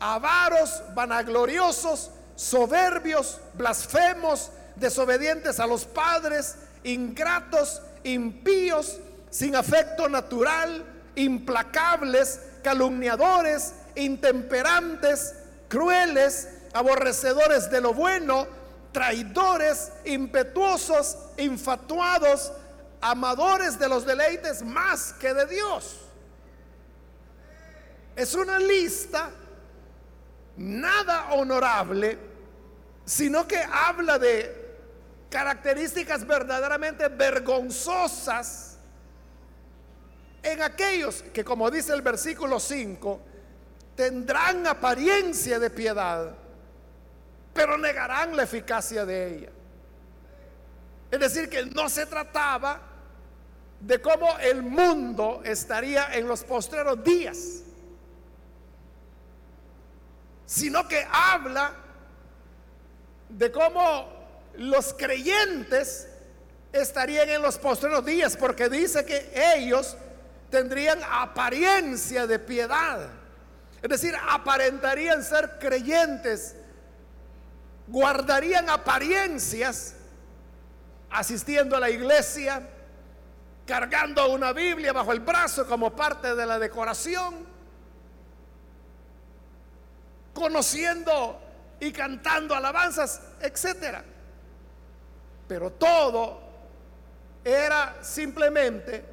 avaros, 0.00 0.82
vanagloriosos, 0.94 2.10
soberbios, 2.34 3.40
blasfemos, 3.54 4.50
desobedientes 4.76 5.60
a 5.60 5.66
los 5.66 5.84
padres, 5.84 6.56
ingratos, 6.82 7.80
impíos, 8.02 8.98
sin 9.30 9.54
afecto 9.54 10.08
natural, 10.08 10.84
implacables, 11.14 12.40
calumniadores, 12.62 13.72
intemperantes, 13.94 15.34
crueles, 15.68 16.48
aborrecedores 16.72 17.70
de 17.70 17.80
lo 17.80 17.94
bueno, 17.94 18.48
traidores, 18.90 19.92
impetuosos, 20.04 21.16
infatuados, 21.36 22.52
amadores 23.00 23.78
de 23.78 23.88
los 23.88 24.04
deleites 24.04 24.64
más 24.64 25.12
que 25.14 25.32
de 25.32 25.46
Dios 25.46 26.03
es 28.16 28.34
una 28.34 28.58
lista 28.58 29.30
nada 30.56 31.32
honorable, 31.32 32.18
sino 33.04 33.46
que 33.46 33.58
habla 33.58 34.18
de 34.18 34.62
características 35.30 36.26
verdaderamente 36.26 37.08
vergonzosas 37.08 38.78
en 40.42 40.62
aquellos 40.62 41.22
que, 41.32 41.44
como 41.44 41.70
dice 41.70 41.92
el 41.92 42.02
versículo 42.02 42.60
5, 42.60 43.20
tendrán 43.96 44.66
apariencia 44.66 45.58
de 45.58 45.70
piedad, 45.70 46.34
pero 47.52 47.78
negarán 47.78 48.36
la 48.36 48.44
eficacia 48.44 49.04
de 49.04 49.34
ella. 49.34 49.48
Es 51.10 51.18
decir, 51.18 51.48
que 51.48 51.64
no 51.66 51.88
se 51.88 52.06
trataba 52.06 52.80
de 53.80 54.00
cómo 54.00 54.38
el 54.38 54.62
mundo 54.62 55.42
estaría 55.44 56.14
en 56.14 56.28
los 56.28 56.44
postreros 56.44 57.02
días 57.02 57.64
sino 60.46 60.86
que 60.88 61.06
habla 61.10 61.72
de 63.28 63.50
cómo 63.50 64.12
los 64.56 64.94
creyentes 64.94 66.08
estarían 66.72 67.28
en 67.30 67.42
los 67.42 67.58
postreros 67.58 68.04
días, 68.04 68.36
porque 68.36 68.68
dice 68.68 69.04
que 69.04 69.30
ellos 69.56 69.96
tendrían 70.50 71.00
apariencia 71.10 72.26
de 72.26 72.38
piedad. 72.38 73.08
Es 73.82 73.88
decir, 73.88 74.14
aparentarían 74.28 75.22
ser 75.22 75.58
creyentes, 75.58 76.54
guardarían 77.86 78.68
apariencias, 78.70 79.94
asistiendo 81.10 81.76
a 81.76 81.80
la 81.80 81.90
iglesia, 81.90 82.62
cargando 83.66 84.30
una 84.30 84.52
Biblia 84.52 84.92
bajo 84.92 85.12
el 85.12 85.20
brazo 85.20 85.66
como 85.66 85.94
parte 85.94 86.34
de 86.34 86.46
la 86.46 86.58
decoración 86.58 87.53
conociendo 90.34 91.40
y 91.80 91.92
cantando 91.92 92.54
alabanzas, 92.54 93.20
etcétera. 93.40 94.04
Pero 95.48 95.70
todo 95.70 96.40
era 97.44 97.96
simplemente 98.02 99.04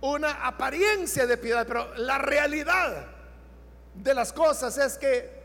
una 0.00 0.46
apariencia 0.46 1.26
de 1.26 1.36
piedad, 1.36 1.66
pero 1.66 1.94
la 1.96 2.18
realidad 2.18 3.06
de 3.94 4.14
las 4.14 4.32
cosas 4.32 4.76
es 4.78 4.98
que 4.98 5.36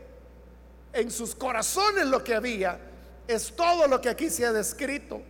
en 0.92 1.10
sus 1.10 1.34
corazones 1.34 2.06
lo 2.06 2.22
que 2.22 2.34
había 2.34 2.78
es 3.26 3.54
todo 3.56 3.86
lo 3.86 4.00
que 4.00 4.08
aquí 4.08 4.30
se 4.30 4.46
ha 4.46 4.52
descrito. 4.52 5.22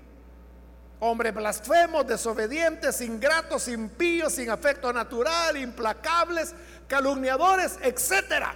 Hombres 1.00 1.34
blasfemos, 1.34 2.06
desobedientes, 2.06 3.00
ingratos, 3.00 3.68
impíos, 3.68 4.34
sin 4.34 4.50
afecto 4.50 4.92
natural, 4.92 5.56
implacables, 5.56 6.54
calumniadores, 6.86 7.78
etcétera. 7.82 8.54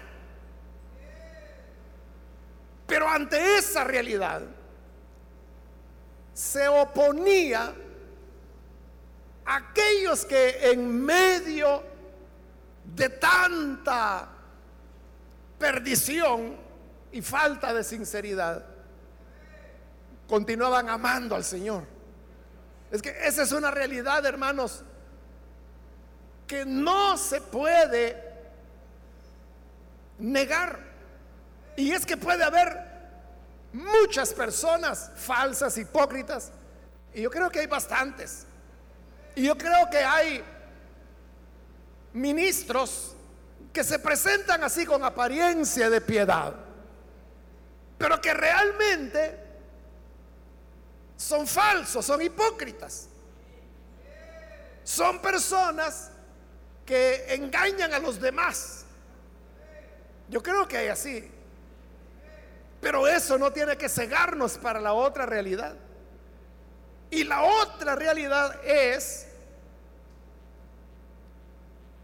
Pero 2.86 3.08
ante 3.08 3.58
esa 3.58 3.84
realidad 3.84 4.42
se 6.32 6.68
oponía 6.68 7.74
aquellos 9.44 10.24
que 10.24 10.70
en 10.70 11.04
medio 11.04 11.82
de 12.94 13.08
tanta 13.08 14.28
perdición 15.58 16.56
y 17.12 17.22
falta 17.22 17.72
de 17.72 17.82
sinceridad 17.82 18.64
continuaban 20.28 20.88
amando 20.88 21.34
al 21.34 21.44
Señor. 21.44 21.84
Es 22.90 23.00
que 23.02 23.16
esa 23.26 23.42
es 23.42 23.52
una 23.52 23.70
realidad, 23.70 24.24
hermanos, 24.26 24.82
que 26.46 26.64
no 26.64 27.16
se 27.16 27.40
puede 27.40 28.22
negar. 30.18 30.95
Y 31.76 31.92
es 31.92 32.06
que 32.06 32.16
puede 32.16 32.42
haber 32.42 32.84
muchas 33.72 34.32
personas 34.32 35.10
falsas, 35.16 35.76
hipócritas, 35.76 36.50
y 37.14 37.22
yo 37.22 37.30
creo 37.30 37.50
que 37.50 37.60
hay 37.60 37.66
bastantes. 37.66 38.46
Y 39.34 39.44
yo 39.44 39.56
creo 39.56 39.88
que 39.90 39.98
hay 39.98 40.42
ministros 42.14 43.14
que 43.72 43.84
se 43.84 43.98
presentan 43.98 44.64
así 44.64 44.86
con 44.86 45.04
apariencia 45.04 45.90
de 45.90 46.00
piedad, 46.00 46.54
pero 47.98 48.20
que 48.20 48.32
realmente 48.32 49.38
son 51.16 51.46
falsos, 51.46 52.04
son 52.04 52.22
hipócritas. 52.22 53.08
Son 54.84 55.20
personas 55.20 56.10
que 56.84 57.34
engañan 57.34 57.92
a 57.92 57.98
los 57.98 58.20
demás. 58.20 58.84
Yo 60.28 60.42
creo 60.42 60.68
que 60.68 60.76
hay 60.76 60.88
así. 60.88 61.30
Pero 62.86 63.08
eso 63.08 63.36
no 63.36 63.52
tiene 63.52 63.76
que 63.76 63.88
cegarnos 63.88 64.58
para 64.58 64.80
la 64.80 64.92
otra 64.92 65.26
realidad. 65.26 65.74
Y 67.10 67.24
la 67.24 67.42
otra 67.42 67.96
realidad 67.96 68.64
es 68.64 69.26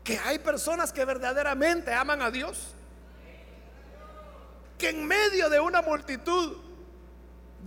que 0.02 0.18
hay 0.18 0.40
personas 0.40 0.92
que 0.92 1.04
verdaderamente 1.04 1.92
aman 1.92 2.20
a 2.20 2.32
Dios. 2.32 2.74
Que 4.76 4.88
en 4.88 5.06
medio 5.06 5.48
de 5.48 5.60
una 5.60 5.82
multitud 5.82 6.56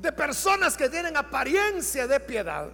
de 0.01 0.11
personas 0.11 0.75
que 0.75 0.89
tienen 0.89 1.15
apariencia 1.15 2.07
de 2.07 2.19
piedad, 2.19 2.67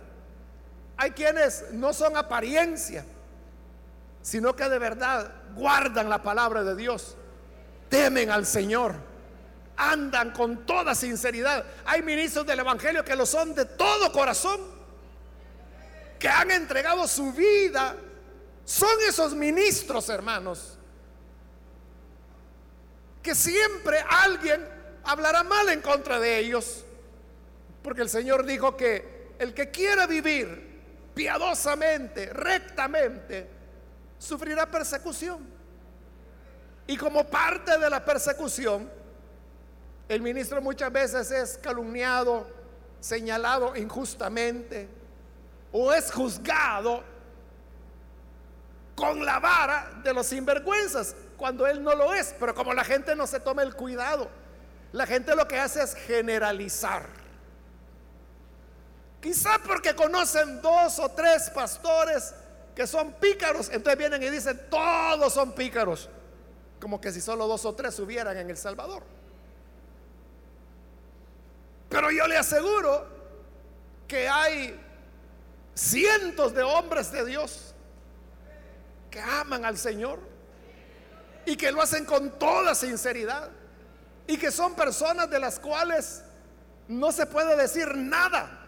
hay 0.98 1.12
quienes 1.12 1.72
no 1.72 1.94
son 1.94 2.18
apariencia, 2.18 3.06
sino 4.24 4.56
que 4.56 4.68
de 4.68 4.80
verdad 4.80 5.32
guardan 5.54 6.10
la 6.10 6.24
palabra 6.24 6.64
de 6.64 6.76
Dios, 6.76 7.16
temen 7.90 8.32
al 8.32 8.48
Señor, 8.48 9.11
andan 9.78 10.32
con 10.32 10.66
toda 10.66 10.96
sinceridad. 10.96 11.66
Hay 11.86 12.02
ministros 12.02 12.46
del 12.46 12.60
Evangelio 12.60 13.04
que 13.04 13.16
lo 13.16 13.26
son 13.26 13.56
de 13.56 13.66
todo 13.66 14.12
corazón, 14.12 14.60
que 16.20 16.28
han 16.28 16.52
entregado 16.52 17.08
su 17.08 17.32
vida. 17.34 17.96
Son 18.66 18.98
esos 19.08 19.34
ministros, 19.34 20.08
hermanos, 20.10 20.78
que 23.24 23.36
siempre 23.36 24.04
alguien 24.08 24.68
hablará 25.04 25.44
mal 25.44 25.70
en 25.70 25.82
contra 25.82 26.20
de 26.20 26.38
ellos, 26.38 26.84
porque 27.82 28.02
el 28.02 28.10
Señor 28.10 28.46
dijo 28.46 28.78
que 28.78 29.34
el 29.40 29.54
que 29.54 29.72
quiera 29.72 30.06
vivir 30.06 30.72
piadosamente, 31.16 32.32
rectamente, 32.32 33.48
sufrirá 34.20 34.68
persecución. 34.68 35.40
Y 36.88 36.98
como 36.98 37.26
parte 37.26 37.78
de 37.78 37.90
la 37.90 38.04
persecución, 38.04 38.90
el 40.14 40.22
ministro 40.22 40.62
muchas 40.62 40.92
veces 40.92 41.32
es 41.32 41.58
calumniado, 41.58 42.46
señalado 43.00 43.78
injustamente, 43.78 44.90
o 45.72 45.94
es 45.94 46.12
juzgado 46.12 47.02
con 48.94 49.24
la 49.24 49.40
vara 49.40 50.02
de 50.04 50.14
los 50.14 50.28
sinvergüenzas, 50.28 51.16
cuando 51.38 51.66
él 51.66 51.82
no 51.82 51.96
lo 51.96 52.14
es. 52.14 52.36
Pero 52.38 52.54
como 52.54 52.74
la 52.74 52.84
gente 52.84 53.16
no 53.16 53.26
se 53.26 53.40
toma 53.40 53.64
el 53.64 53.74
cuidado, 53.74 54.28
la 54.92 55.08
gente 55.08 55.34
lo 55.34 55.48
que 55.48 55.58
hace 55.58 55.82
es 55.82 55.96
generalizar. 55.96 57.08
Quizá 59.22 59.60
porque 59.66 59.96
conocen 59.96 60.62
dos 60.62 61.00
o 61.00 61.08
tres 61.08 61.50
pastores 61.52 62.34
que 62.76 62.86
son 62.86 63.14
pícaros, 63.14 63.70
entonces 63.70 63.98
vienen 63.98 64.22
y 64.24 64.30
dicen, 64.30 64.60
todos 64.70 65.32
son 65.32 65.54
pícaros, 65.54 66.10
como 66.82 67.00
que 67.00 67.14
si 67.14 67.22
solo 67.22 67.48
dos 67.48 67.64
o 67.64 67.74
tres 67.74 67.98
hubieran 68.00 68.36
en 68.36 68.50
El 68.50 68.58
Salvador. 68.58 69.21
Pero 71.92 72.10
yo 72.10 72.26
le 72.26 72.38
aseguro 72.38 73.08
que 74.08 74.28
hay 74.28 74.80
cientos 75.76 76.56
de 76.56 76.64
hombres 76.64 77.12
de 77.12 77.24
Dios 77.26 77.76
que 79.12 79.22
aman 79.22 79.64
al 79.66 79.78
Señor 79.78 80.20
y 81.46 81.56
que 81.56 81.72
lo 81.72 81.84
hacen 81.84 82.06
con 82.06 82.40
toda 82.40 82.74
sinceridad 82.74 83.52
y 84.26 84.38
que 84.38 84.50
son 84.50 84.74
personas 84.76 85.30
de 85.30 85.40
las 85.40 85.60
cuales 85.60 86.24
no 86.88 87.12
se 87.12 87.28
puede 87.28 87.56
decir 87.56 87.96
nada 87.96 88.62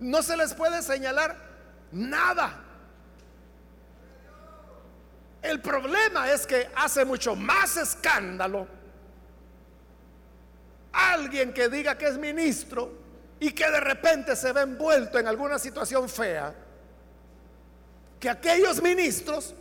no 0.00 0.22
se 0.22 0.36
les 0.36 0.54
puede 0.54 0.82
señalar 0.82 1.36
nada. 1.92 2.58
El 5.42 5.60
problema 5.60 6.30
es 6.30 6.46
que 6.46 6.68
hace 6.74 7.04
mucho 7.04 7.36
más 7.36 7.76
escándalo 7.76 8.66
alguien 10.92 11.52
que 11.52 11.68
diga 11.68 11.96
que 11.96 12.08
es 12.08 12.18
ministro 12.18 12.92
y 13.38 13.52
que 13.52 13.70
de 13.70 13.80
repente 13.80 14.36
se 14.36 14.52
ve 14.52 14.62
envuelto 14.62 15.18
en 15.18 15.26
alguna 15.26 15.58
situación 15.58 16.08
fea 16.08 16.54
que 18.18 18.28
aquellos 18.28 18.82
ministros 18.82 19.54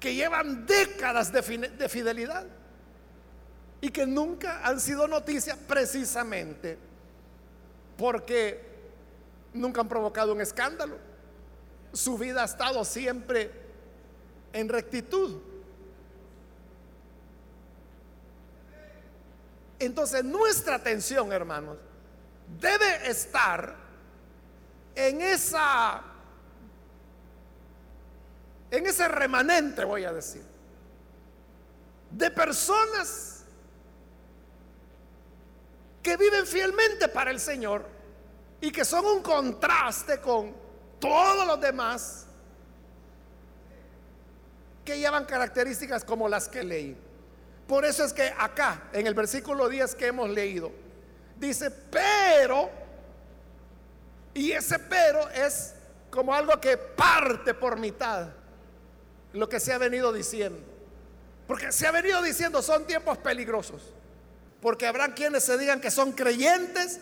que 0.00 0.14
llevan 0.14 0.64
décadas 0.64 1.30
de, 1.30 1.42
de 1.68 1.88
fidelidad 1.88 2.46
y 3.80 3.90
que 3.90 4.06
nunca 4.06 4.66
han 4.66 4.80
sido 4.80 5.06
noticia 5.06 5.56
precisamente 5.66 6.78
porque 7.96 8.64
nunca 9.52 9.80
han 9.80 9.88
provocado 9.88 10.32
un 10.32 10.40
escándalo. 10.40 10.96
Su 11.92 12.16
vida 12.16 12.42
ha 12.42 12.44
estado 12.46 12.84
siempre 12.84 13.50
en 14.52 14.68
rectitud. 14.68 15.40
Entonces 19.78 20.24
nuestra 20.24 20.76
atención, 20.76 21.32
hermanos, 21.32 21.78
debe 22.60 23.08
estar 23.08 23.76
en 24.94 25.20
esa 25.20 26.02
en 28.70 28.86
ese 28.86 29.08
remanente, 29.08 29.84
voy 29.84 30.04
a 30.04 30.12
decir, 30.12 30.42
de 32.10 32.30
personas 32.30 33.44
que 36.02 36.16
viven 36.16 36.46
fielmente 36.46 37.08
para 37.08 37.30
el 37.30 37.40
Señor 37.40 37.86
y 38.60 38.70
que 38.70 38.84
son 38.84 39.04
un 39.06 39.22
contraste 39.22 40.20
con 40.20 40.54
todos 40.98 41.46
los 41.46 41.60
demás 41.60 42.26
que 44.84 44.98
llevan 44.98 45.24
características 45.24 46.04
como 46.04 46.28
las 46.28 46.48
que 46.48 46.64
leí. 46.64 47.07
Por 47.68 47.84
eso 47.84 48.02
es 48.04 48.12
que 48.12 48.34
acá, 48.36 48.88
en 48.92 49.06
el 49.06 49.14
versículo 49.14 49.68
10 49.68 49.94
que 49.94 50.06
hemos 50.08 50.28
leído, 50.28 50.72
dice, 51.36 51.70
pero, 51.70 52.68
y 54.34 54.50
ese 54.50 54.80
pero 54.80 55.28
es 55.28 55.74
como 56.10 56.34
algo 56.34 56.60
que 56.60 56.76
parte 56.76 57.54
por 57.54 57.78
mitad 57.78 58.28
lo 59.32 59.48
que 59.48 59.60
se 59.60 59.72
ha 59.72 59.78
venido 59.78 60.12
diciendo. 60.12 60.58
Porque 61.46 61.70
se 61.70 61.86
ha 61.86 61.92
venido 61.92 62.20
diciendo 62.22 62.60
son 62.62 62.86
tiempos 62.86 63.18
peligrosos. 63.18 63.92
Porque 64.60 64.88
habrán 64.88 65.12
quienes 65.12 65.44
se 65.44 65.56
digan 65.56 65.80
que 65.80 65.92
son 65.92 66.10
creyentes 66.10 66.98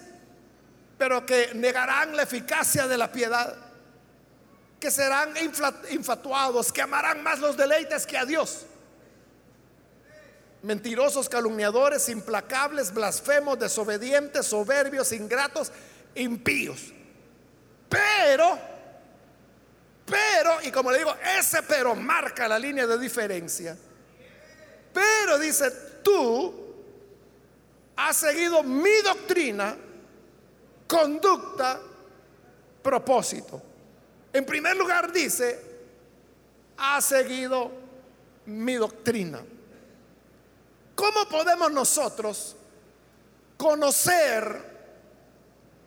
pero 0.99 1.27
que 1.27 1.53
negarán 1.55 2.17
la 2.17 2.23
eficacia 2.23 2.87
de 2.87 2.97
la 2.97 3.13
piedad, 3.13 3.55
que 4.81 4.91
serán 4.91 5.35
infatuados, 5.91 6.73
que 6.73 6.83
amarán 6.83 7.23
más 7.23 7.39
los 7.39 7.57
deleites 7.57 8.07
que 8.07 8.17
a 8.17 8.25
Dios. 8.25 8.67
Mentirosos, 10.63 11.29
calumniadores, 11.29 12.09
implacables, 12.09 12.93
blasfemos, 12.93 13.59
desobedientes, 13.59 14.47
soberbios, 14.47 15.13
ingratos, 15.13 15.71
impíos. 16.15 16.93
Pero, 17.89 18.59
pero, 20.05 20.63
y 20.63 20.71
como 20.71 20.91
le 20.91 20.99
digo, 20.99 21.15
ese 21.39 21.63
pero 21.63 21.95
marca 21.95 22.49
la 22.49 22.59
línea 22.59 22.87
de 22.87 22.99
diferencia. 22.99 23.77
Pero 24.93 25.39
dice, 25.39 25.71
tú 26.03 26.67
has 27.97 28.17
seguido 28.17 28.63
mi 28.63 28.97
doctrina 29.03 29.77
conducta, 30.87 31.81
propósito. 32.83 33.63
En 34.33 34.45
primer 34.45 34.77
lugar 34.77 35.13
dice, 35.13 35.61
ha 36.77 37.01
seguido 37.01 37.71
mi 38.47 38.75
doctrina. 38.75 39.43
¿Cómo 40.97 41.29
podemos 41.29 41.71
nosotros 41.71 42.57
conocer 43.59 44.65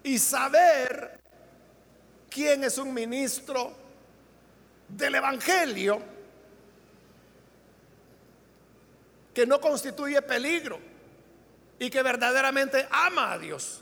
y 0.04 0.20
saber 0.20 1.20
quién 2.30 2.64
es 2.64 2.78
un 2.78 2.94
ministro 2.94 3.74
del 4.88 5.16
Evangelio 5.16 6.00
que 9.34 9.48
no 9.48 9.60
constituye 9.60 10.22
peligro 10.22 10.80
y 11.80 11.90
que 11.90 12.04
verdaderamente 12.04 12.88
ama 12.92 13.32
a 13.34 13.40
Dios? 13.40 13.82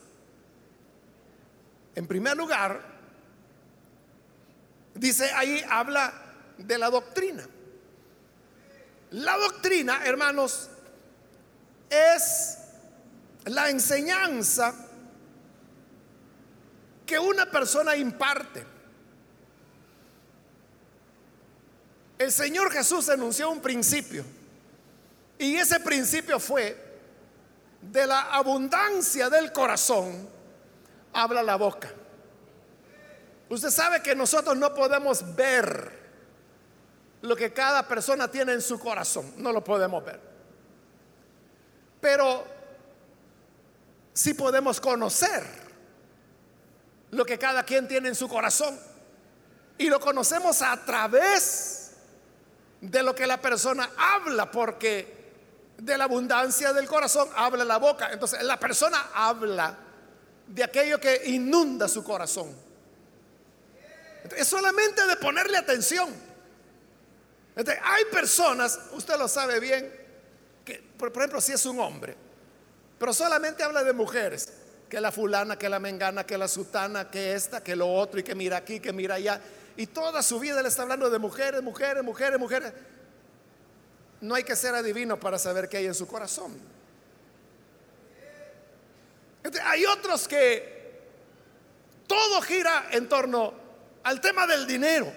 En 1.94 2.08
primer 2.08 2.38
lugar, 2.38 2.82
dice 4.96 5.30
ahí, 5.34 5.62
habla 5.70 6.14
de 6.58 6.78
la 6.78 6.90
doctrina. 6.90 7.46
La 9.12 9.36
doctrina, 9.38 10.06
hermanos, 10.06 10.70
es 11.90 12.58
la 13.46 13.70
enseñanza 13.70 14.74
que 17.06 17.18
una 17.18 17.50
persona 17.50 17.96
imparte. 17.96 18.66
El 22.18 22.32
Señor 22.32 22.72
Jesús 22.72 23.08
enunció 23.10 23.50
un 23.50 23.62
principio 23.62 24.26
y 25.38 25.56
ese 25.56 25.80
principio 25.80 26.40
fue 26.40 26.86
de 27.82 28.08
la 28.08 28.22
abundancia 28.34 29.30
del 29.30 29.52
corazón 29.52 30.28
habla 31.14 31.42
la 31.44 31.56
boca. 31.56 31.90
Usted 33.50 33.70
sabe 33.70 34.02
que 34.02 34.16
nosotros 34.16 34.58
no 34.58 34.74
podemos 34.74 35.36
ver 35.36 35.98
lo 37.22 37.36
que 37.36 37.54
cada 37.54 37.88
persona 37.88 38.30
tiene 38.30 38.54
en 38.54 38.62
su 38.62 38.78
corazón, 38.80 39.34
no 39.38 39.52
lo 39.52 39.64
podemos 39.64 40.04
ver. 40.04 40.37
Pero 42.02 42.46
sí 44.14 44.34
podemos 44.34 44.80
conocer 44.80 45.44
lo 47.12 47.26
que 47.26 47.38
cada 47.38 47.64
quien 47.64 47.88
tiene 47.88 48.10
en 48.10 48.16
su 48.16 48.28
corazón. 48.28 48.78
Y 49.78 49.90
lo 49.90 50.00
conocemos 50.00 50.62
a 50.62 50.84
través 50.86 51.92
de 52.82 53.04
lo 53.04 53.14
que 53.14 53.28
la 53.28 53.42
persona 53.42 53.90
habla, 53.98 54.50
porque 54.52 55.16
de 55.78 55.98
la 55.98 56.06
abundancia 56.06 56.74
del 56.74 56.88
corazón 56.88 57.30
habla 57.36 57.64
la 57.64 57.78
boca. 57.78 58.12
Entonces 58.12 58.42
la 58.44 58.60
persona 58.60 59.10
habla 59.14 59.78
de 60.48 60.64
aquello 60.64 61.00
que 61.00 61.24
inunda 61.26 61.88
su 61.88 62.04
corazón. 62.04 62.56
Es 64.36 64.48
solamente 64.48 65.06
de 65.06 65.16
ponerle 65.18 65.58
atención. 65.58 66.14
hay 67.56 68.06
personas, 68.12 68.80
usted 68.92 69.18
lo 69.18 69.28
sabe 69.28 69.60
bien, 69.60 69.97
por 70.98 71.12
ejemplo 71.16 71.42
si 71.42 71.54
es 71.54 71.66
un 71.66 71.80
hombre, 71.80 72.16
pero 73.00 73.14
solamente 73.14 73.64
habla 73.64 73.84
de 73.84 73.94
mujeres, 73.94 74.52
que 74.90 75.02
la 75.02 75.12
fulana, 75.12 75.58
que 75.58 75.70
la 75.70 75.80
mengana, 75.80 76.26
que 76.26 76.38
la 76.38 76.48
sutana, 76.48 77.10
que 77.10 77.34
esta, 77.34 77.64
que 77.64 77.76
lo 77.76 77.94
otro, 77.94 78.20
y 78.20 78.24
que 78.24 78.36
mira 78.36 78.58
aquí, 78.58 78.80
que 78.80 78.94
mira 78.94 79.16
allá. 79.16 79.42
Y 79.76 79.88
toda 79.88 80.24
su 80.24 80.40
vida 80.40 80.62
le 80.62 80.70
está 80.70 80.84
hablando 80.84 81.10
de 81.10 81.20
mujeres, 81.20 81.62
mujeres, 81.62 82.04
mujeres, 82.04 82.40
mujeres. 82.40 82.74
No 84.22 84.34
hay 84.34 84.44
que 84.44 84.56
ser 84.56 84.74
adivino 84.74 85.20
para 85.20 85.38
saber 85.38 85.70
qué 85.70 85.78
hay 85.78 85.86
en 85.86 85.96
su 85.96 86.08
corazón. 86.08 86.58
hay 89.64 89.86
otros 89.86 90.28
que 90.28 91.02
todo 92.08 92.42
gira 92.42 92.88
en 92.92 93.08
torno 93.08 93.54
al 94.04 94.20
tema 94.22 94.48
del 94.48 94.66
dinero. 94.66 95.12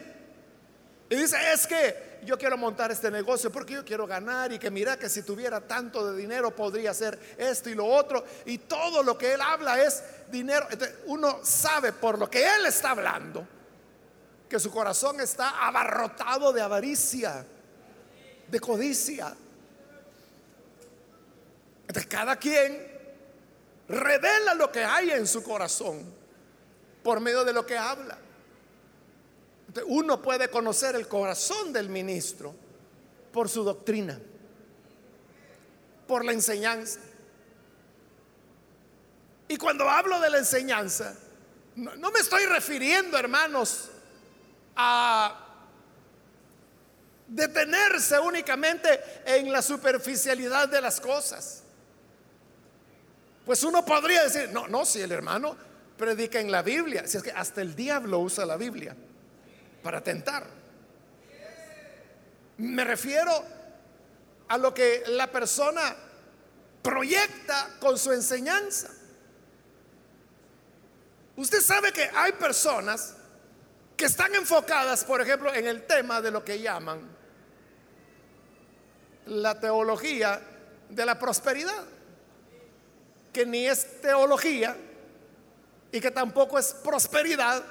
Y 1.09 1.17
dice, 1.17 1.37
es 1.53 1.67
que 1.67 2.10
yo 2.25 2.39
quiero 2.39 2.57
montar 2.57 2.91
este 2.91 3.11
negocio 3.11 3.51
porque 3.51 3.75
yo 3.75 3.85
quiero 3.85 4.07
ganar 4.07 4.53
y 4.53 4.59
que 4.59 4.71
mira 4.71 4.99
que 4.99 5.09
si 5.09 5.23
tuviera 5.23 5.61
tanto 5.61 6.11
de 6.11 6.21
dinero 6.21 6.55
podría 6.55 6.91
hacer 6.91 7.19
esto 7.39 7.71
y 7.71 7.75
lo 7.75 7.87
otro. 7.87 8.25
Y 8.47 8.59
todo 8.59 9.03
lo 9.03 9.17
que 9.17 9.35
él 9.35 9.41
habla 9.41 9.83
es 9.83 10.03
dinero. 10.31 10.67
uno 11.07 11.41
sabe 11.43 11.93
por 11.93 12.19
lo 12.19 12.31
que 12.31 12.43
él 12.43 12.67
está 12.67 12.91
hablando 12.91 13.47
que 14.49 14.59
su 14.59 14.71
corazón 14.71 15.21
está 15.21 15.65
abarrotado 15.65 16.53
de 16.53 16.61
avaricia 16.61 17.47
de 18.49 18.61
codicia. 18.61 19.35
Entonces 21.83 22.07
cada 22.07 22.37
quien 22.37 22.91
revela 23.89 24.55
lo 24.55 24.71
que 24.71 24.85
hay 24.85 25.11
en 25.11 25.27
su 25.27 25.43
corazón 25.43 26.05
por 27.03 27.21
medio 27.21 27.45
de 27.45 27.53
lo 27.53 27.65
que 27.65 27.79
habla. 27.79 28.19
Uno 29.87 30.21
puede 30.21 30.49
conocer 30.51 30.97
el 30.97 31.07
corazón 31.07 31.73
del 31.73 31.89
ministro 31.89 32.55
por 33.33 33.49
su 33.49 33.63
doctrina, 33.63 34.19
por 36.07 36.25
la 36.25 36.33
enseñanza. 36.33 37.01
Y 39.49 39.57
cuando 39.57 39.89
hablo 39.89 40.21
de 40.21 40.31
la 40.31 40.39
enseñanza, 40.39 41.17
no 41.77 42.11
me 42.11 42.21
estoy 42.21 42.47
refiriendo, 42.47 43.19
hermanos, 43.19 43.91
a 44.77 45.47
detenerse 47.27 48.19
únicamente 48.19 49.01
en 49.25 49.53
la 49.53 49.63
superficialidad 49.63 50.69
de 50.69 50.81
las 50.81 51.01
cosas. 51.01 51.63
Pues 53.45 53.63
uno 53.63 53.85
podría 53.85 54.25
decir, 54.25 54.51
no, 54.51 54.69
no, 54.69 54.85
si 54.85 55.01
el 55.01 55.13
hermano 55.13 55.57
predica 55.97 56.41
en 56.41 56.51
la 56.51 56.63
Biblia, 56.63 57.07
si 57.07 57.17
es 57.17 57.23
que 57.23 57.33
hasta 57.33 57.61
el 57.61 57.75
diablo 57.75 58.21
usa 58.21 58.47
la 58.47 58.57
Biblia 58.57 58.97
para 59.83 60.03
tentar. 60.03 60.47
Me 62.59 62.85
refiero 62.85 63.33
a 64.49 64.59
lo 64.59 64.75
que 64.75 65.05
la 65.07 65.31
persona 65.31 65.97
proyecta 66.83 67.77
con 67.81 67.99
su 67.99 68.13
enseñanza. 68.13 68.91
Usted 71.37 71.61
sabe 71.61 71.93
que 71.93 72.11
hay 72.15 72.33
personas 72.33 73.15
que 73.97 74.07
están 74.07 74.35
enfocadas, 74.35 75.05
por 75.05 75.21
ejemplo, 75.21 75.55
en 75.55 75.67
el 75.67 75.87
tema 75.87 76.21
de 76.21 76.31
lo 76.31 76.45
que 76.45 76.61
llaman 76.61 77.21
la 79.27 79.59
teología 79.61 80.41
de 80.89 81.07
la 81.07 81.19
prosperidad, 81.19 81.85
que 83.33 83.47
ni 83.47 83.67
es 83.67 84.01
teología 84.01 84.77
y 85.93 86.01
que 86.01 86.11
tampoco 86.11 86.59
es 86.59 86.75
prosperidad, 86.75 87.63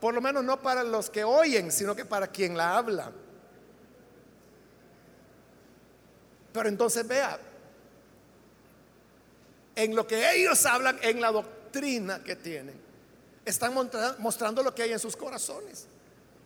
por 0.00 0.14
lo 0.14 0.20
menos 0.20 0.44
no 0.44 0.60
para 0.60 0.84
los 0.84 1.10
que 1.10 1.24
oyen, 1.24 1.72
sino 1.72 1.94
que 1.94 2.04
para 2.04 2.28
quien 2.28 2.56
la 2.56 2.76
habla. 2.76 3.12
Pero 6.52 6.68
entonces 6.68 7.06
vea, 7.06 7.38
en 9.74 9.94
lo 9.94 10.06
que 10.06 10.32
ellos 10.34 10.64
hablan, 10.66 10.98
en 11.02 11.20
la 11.20 11.30
doctrina 11.30 12.22
que 12.22 12.36
tienen, 12.36 12.74
están 13.44 13.72
mostrando 14.18 14.62
lo 14.62 14.74
que 14.74 14.82
hay 14.82 14.92
en 14.92 14.98
sus 14.98 15.16
corazones. 15.16 15.86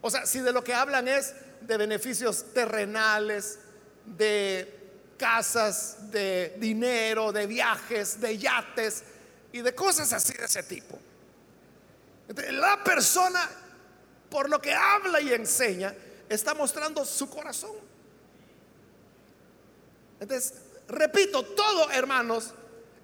O 0.01 0.11
sea, 0.11 0.27
si 0.27 0.41
de 0.41 0.53
lo 0.53 0.63
que 0.63 0.75
hablan 0.75 1.09
es 1.09 1.35
de 1.61 1.77
beneficios 1.77 2.53
terrenales, 2.53 3.59
de 4.05 4.81
casas, 5.17 6.11
de 6.11 6.57
dinero, 6.59 7.33
de 7.33 7.47
viajes, 7.47 8.21
de 8.21 8.37
yates 8.37 9.05
y 9.53 9.61
de 9.61 9.75
cosas 9.75 10.13
así 10.13 10.33
de 10.35 10.45
ese 10.45 10.63
tipo. 10.65 10.99
La 12.53 12.83
persona, 12.83 13.49
por 14.31 14.49
lo 14.49 14.61
que 14.61 14.73
habla 14.73 15.21
y 15.21 15.33
enseña, 15.33 15.95
está 16.29 16.55
mostrando 16.55 17.05
su 17.05 17.29
corazón. 17.29 17.77
Entonces, 20.21 20.55
repito, 20.89 21.45
todo, 21.45 21.91
hermanos, 21.91 22.55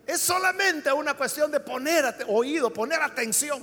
es 0.07 0.21
solamente 0.21 0.91
una 0.93 1.15
cuestión 1.15 1.51
de 1.51 1.61
poner 1.61 2.25
oído, 2.29 2.73
poner 2.73 3.03
atención 3.03 3.63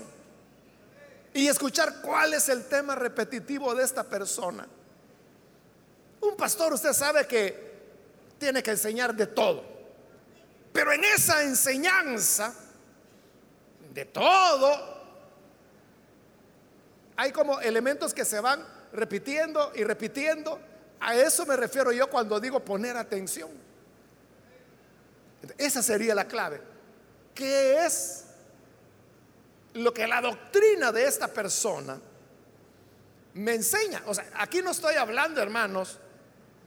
y 1.34 1.48
escuchar 1.48 2.02
cuál 2.02 2.34
es 2.34 2.50
el 2.50 2.66
tema 2.68 2.96
repetitivo 2.96 3.74
de 3.74 3.84
esta 3.84 4.04
persona. 4.04 4.68
Un 6.22 6.36
pastor, 6.36 6.74
usted 6.74 6.94
sabe 6.94 7.26
que 7.28 7.66
tiene 8.38 8.62
que 8.62 8.72
enseñar 8.72 9.16
de 9.16 9.28
todo. 9.28 9.64
Pero 10.72 10.92
en 10.92 11.04
esa 11.04 11.44
enseñanza, 11.44 12.54
de 13.94 14.06
todo, 14.06 14.95
hay 17.18 17.32
como 17.32 17.60
elementos 17.62 18.14
que 18.14 18.26
se 18.26 18.40
van 18.40 18.66
repitiendo 18.94 19.72
y 19.76 19.84
repitiendo. 19.84 20.60
A 21.00 21.16
eso 21.16 21.46
me 21.46 21.56
refiero 21.56 21.92
yo 21.92 22.10
cuando 22.10 22.40
digo 22.40 22.60
poner 22.60 22.98
atención. 22.98 23.50
Esa 25.58 25.82
sería 25.84 26.16
la 26.16 26.28
clave. 26.28 26.62
¿Qué 27.34 27.86
es 27.86 28.26
lo 29.74 29.94
que 29.94 30.08
la 30.08 30.22
doctrina 30.22 30.92
de 30.92 31.06
esta 31.06 31.28
persona 31.28 32.00
me 33.34 33.54
enseña? 33.54 34.02
O 34.08 34.14
sea, 34.14 34.26
aquí 34.36 34.62
no 34.62 34.72
estoy 34.72 34.96
hablando, 34.96 35.42
hermanos, 35.42 36.00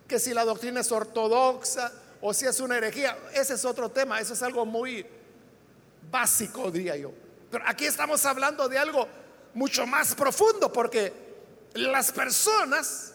que 0.07 0.19
si 0.19 0.33
la 0.33 0.45
doctrina 0.45 0.81
es 0.81 0.93
ortodoxa 0.93 1.93
o 2.21 2.33
si 2.33 2.47
es 2.47 2.61
una 2.61 2.77
herejía, 2.77 3.17
ese 3.35 3.55
es 3.55 3.65
otro 3.65 3.91
tema, 3.91 4.21
eso 4.21 4.35
es 4.35 4.43
algo 4.43 4.65
muy 4.65 5.07
básico, 6.11 6.71
diría 6.71 6.97
yo. 6.97 7.13
Pero 7.51 7.65
aquí 7.67 7.87
estamos 7.87 8.25
hablando 8.25 8.69
de 8.69 8.79
algo 8.79 9.09
mucho 9.59 9.87
más 9.89 10.15
profundo, 10.15 10.73
porque 10.73 11.13
las 11.75 12.13
personas 12.13 13.13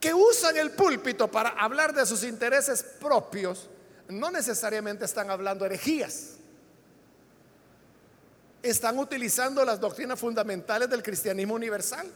que 0.00 0.12
usan 0.12 0.56
el 0.56 0.72
púlpito 0.72 1.30
para 1.30 1.50
hablar 1.50 1.94
de 1.94 2.04
sus 2.04 2.24
intereses 2.24 2.82
propios, 2.82 3.70
no 4.08 4.30
necesariamente 4.30 5.04
están 5.04 5.30
hablando 5.30 5.64
herejías. 5.64 6.32
Están 8.60 8.98
utilizando 8.98 9.64
las 9.64 9.78
doctrinas 9.78 10.18
fundamentales 10.18 10.90
del 10.90 11.02
cristianismo 11.02 11.54
universal. 11.54 12.10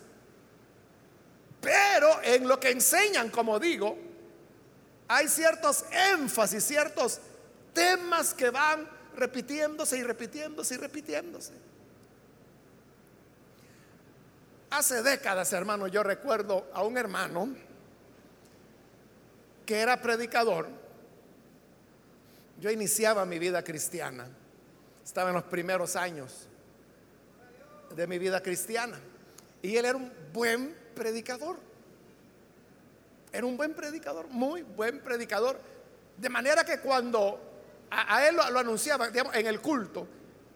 Pero 1.61 2.21
en 2.23 2.49
lo 2.49 2.59
que 2.59 2.71
enseñan, 2.71 3.31
como 3.31 3.61
digo, 3.61 3.97
hay 5.07 5.29
ciertos 5.29 5.85
énfasis, 6.13 6.65
ciertos 6.65 7.21
temas 7.73 8.35
que 8.35 8.51
van 8.51 8.89
repitiéndose 9.17 9.99
y 9.99 10.03
repitiéndose 10.03 10.75
y 10.75 10.79
repitiéndose. 10.79 11.53
Hace 14.75 15.05
décadas, 15.05 15.53
hermano, 15.53 15.87
yo 15.87 16.03
recuerdo 16.03 16.67
a 16.75 16.83
un 16.83 16.99
hermano 16.99 17.55
que 19.65 19.79
era 19.79 20.03
predicador, 20.03 20.67
yo 22.59 22.73
iniciaba 22.73 23.25
mi 23.25 23.39
vida 23.39 23.63
cristiana. 23.63 24.27
Estaba 25.05 25.29
en 25.29 25.37
los 25.37 25.45
primeros 25.45 25.95
años 25.95 26.49
de 27.95 28.05
mi 28.09 28.19
vida 28.19 28.43
cristiana. 28.43 28.99
Y 29.63 29.77
él 29.77 29.85
era 29.85 29.97
un 29.97 30.13
buen 30.33 30.77
predicador. 30.97 31.57
Era 33.31 33.47
un 33.47 33.57
buen 33.57 33.75
predicador, 33.75 34.27
muy 34.27 34.63
buen 34.63 34.99
predicador. 34.99 35.57
De 36.17 36.29
manera 36.29 36.65
que 36.65 36.81
cuando 36.81 37.39
a, 37.93 38.27
él 38.27 38.35
lo, 38.35 38.59
anunciaba 38.59 39.07
en 39.07 39.47
el 39.47 39.61
culto, 39.61 40.09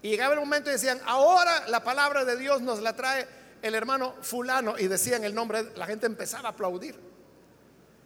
y 0.02 0.10
llegaba 0.10 0.34
el 0.34 0.40
momento 0.40 0.70
y 0.70 0.72
decían, 0.72 1.00
ahora 1.06 1.68
la 1.68 1.84
palabra 1.84 2.24
de 2.24 2.36
Dios 2.36 2.60
nos 2.62 2.80
la 2.80 2.96
trae 2.96 3.37
el 3.62 3.74
hermano 3.74 4.14
fulano, 4.22 4.78
y 4.78 4.88
decían 4.88 5.24
el 5.24 5.34
nombre, 5.34 5.64
la 5.76 5.86
gente 5.86 6.06
empezaba 6.06 6.48
a 6.48 6.52
aplaudir. 6.52 6.96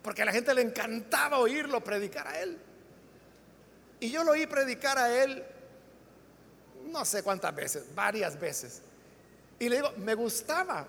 Porque 0.03 0.23
a 0.23 0.25
la 0.25 0.33
gente 0.33 0.53
le 0.55 0.63
encantaba 0.63 1.39
oírlo 1.39 1.83
predicar 1.83 2.27
a 2.27 2.41
él. 2.41 2.59
Y 4.01 4.11
yo 4.11 4.25
lo 4.25 4.33
oí 4.33 4.47
predicar 4.47 4.99
a 4.99 5.23
él 5.23 5.45
no 6.91 7.05
sé 7.05 7.23
cuántas 7.23 7.55
veces, 7.55 7.85
varias 7.95 8.39
veces. 8.39 8.83
Y 9.59 9.69
le 9.69 9.77
digo, 9.77 9.93
me 9.97 10.15
gustaba, 10.15 10.87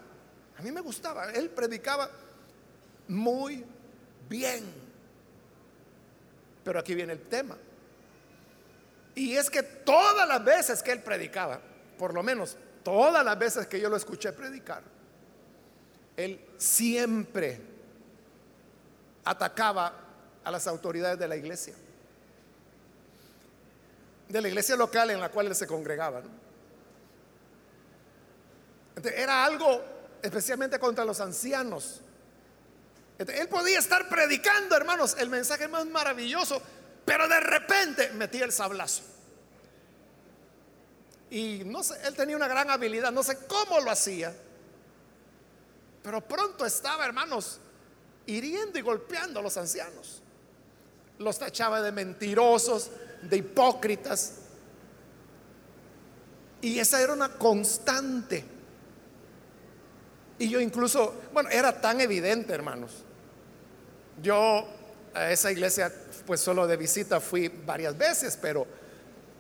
a 0.58 0.62
mí 0.62 0.72
me 0.72 0.82
gustaba. 0.82 1.32
Él 1.32 1.50
predicaba 1.50 2.10
muy 3.08 3.64
bien. 4.30 4.64
Pero 6.64 6.80
aquí 6.80 6.96
viene 6.96 7.14
el 7.14 7.22
tema. 7.22 7.58
Y 9.16 9.36
es 9.36 9.50
que 9.50 9.62
todas 9.62 10.28
las 10.28 10.44
veces 10.44 10.82
que 10.82 10.92
él 10.92 11.02
predicaba, 11.02 11.60
por 11.98 12.14
lo 12.14 12.24
menos 12.24 12.58
todas 12.84 13.24
las 13.24 13.38
veces 13.38 13.68
que 13.68 13.80
yo 13.80 13.90
lo 13.90 13.96
escuché 13.96 14.34
predicar, 14.34 14.84
él 16.16 16.46
siempre 16.58 17.60
atacaba 19.26 19.94
a 20.44 20.52
las 20.52 20.68
autoridades 20.68 21.18
de 21.18 21.28
la 21.28 21.36
iglesia 21.36 21.74
de 24.34 24.42
la 24.42 24.48
iglesia 24.48 24.76
local 24.76 25.12
en 25.12 25.20
la 25.20 25.30
cual 25.30 25.48
él 25.48 25.56
se 25.56 25.68
congregaba. 25.68 26.24
era 29.16 29.46
algo 29.46 29.84
especialmente 30.22 30.80
contra 30.80 31.06
los 31.06 31.20
ancianos. 31.20 32.02
él 33.20 33.48
podía 33.48 33.78
estar 33.78 34.10
predicando, 34.10 34.76
hermanos, 34.76 35.16
el 35.20 35.30
mensaje 35.30 35.68
más 35.68 35.86
maravilloso, 35.86 36.62
pero 37.06 37.28
de 37.28 37.40
repente 37.40 38.10
metía 38.14 38.46
el 38.46 38.52
sablazo. 38.52 39.04
Y 41.34 41.64
no 41.66 41.82
sé, 41.82 41.96
él 42.06 42.14
tenía 42.14 42.36
una 42.36 42.48
gran 42.48 42.70
habilidad, 42.70 43.12
no 43.12 43.24
sé 43.24 43.40
cómo 43.48 43.80
lo 43.80 43.90
hacía, 43.90 44.32
pero 46.04 46.22
pronto 46.22 46.64
estaba, 46.64 47.04
hermanos, 47.08 47.60
hiriendo 48.28 48.78
y 48.78 48.84
golpeando 48.84 49.40
a 49.40 49.42
los 49.42 49.58
ancianos. 49.58 50.22
Los 51.18 51.40
tachaba 51.40 51.82
de 51.82 51.92
mentirosos, 51.92 52.92
de 53.24 53.38
hipócritas. 53.38 54.34
Y 56.62 56.78
esa 56.78 57.02
era 57.02 57.14
una 57.14 57.30
constante. 57.30 58.46
Y 60.38 60.50
yo 60.50 60.60
incluso, 60.60 61.20
bueno, 61.34 61.50
era 61.50 61.82
tan 61.82 62.00
evidente, 62.00 62.54
hermanos. 62.54 62.92
Yo 64.22 64.68
a 65.16 65.32
esa 65.32 65.52
iglesia, 65.52 65.92
pues 66.28 66.42
solo 66.42 66.68
de 66.68 66.78
visita 66.78 67.20
fui 67.20 67.48
varias 67.48 67.98
veces, 67.98 68.38
pero, 68.40 68.68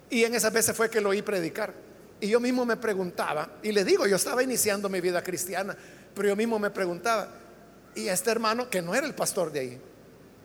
y 0.09 0.23
en 0.23 0.33
esas 0.33 0.51
veces 0.51 0.75
fue 0.75 0.89
que 0.89 0.99
lo 0.99 1.09
oí 1.09 1.21
predicar. 1.21 1.82
Y 2.23 2.29
yo 2.29 2.39
mismo 2.39 2.65
me 2.65 2.77
preguntaba, 2.77 3.57
y 3.61 3.73
le 3.73 3.83
digo, 3.83 4.07
yo 4.07 4.15
estaba 4.15 4.41
iniciando 4.41 4.87
mi 4.87 5.01
vida 5.01 5.21
cristiana, 5.21 5.75
pero 6.15 6.29
yo 6.29 6.37
mismo 6.37 6.57
me 6.57 6.69
preguntaba, 6.69 7.27
y 7.95 8.07
este 8.07 8.31
hermano, 8.31 8.69
que 8.69 8.81
no 8.81 8.95
era 8.95 9.05
el 9.05 9.13
pastor 9.13 9.51
de 9.51 9.59
ahí, 9.59 9.81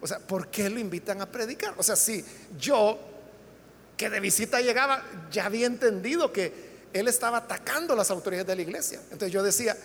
o 0.01 0.05
sea, 0.05 0.19
¿por 0.19 0.49
qué 0.49 0.69
lo 0.69 0.81
invitan 0.81 1.21
a 1.21 1.27
predicar? 1.27 1.75
O 1.77 1.85
sea, 1.85 1.95
si 1.95 2.25
yo 2.59 2.99
que 3.97 4.11
de 4.11 4.19
visita 4.19 4.61
llegaba, 4.61 5.05
ya 5.31 5.47
había 5.47 5.67
entendido 5.67 6.33
que 6.33 6.89
él 6.93 7.07
estaba 7.07 7.39
atacando 7.39 7.95
las 7.95 8.11
autoridades 8.11 8.49
de 8.49 8.57
la 8.57 8.63
iglesia. 8.63 9.01
Entonces 9.13 9.31
yo 9.31 9.45
decía, 9.45 9.77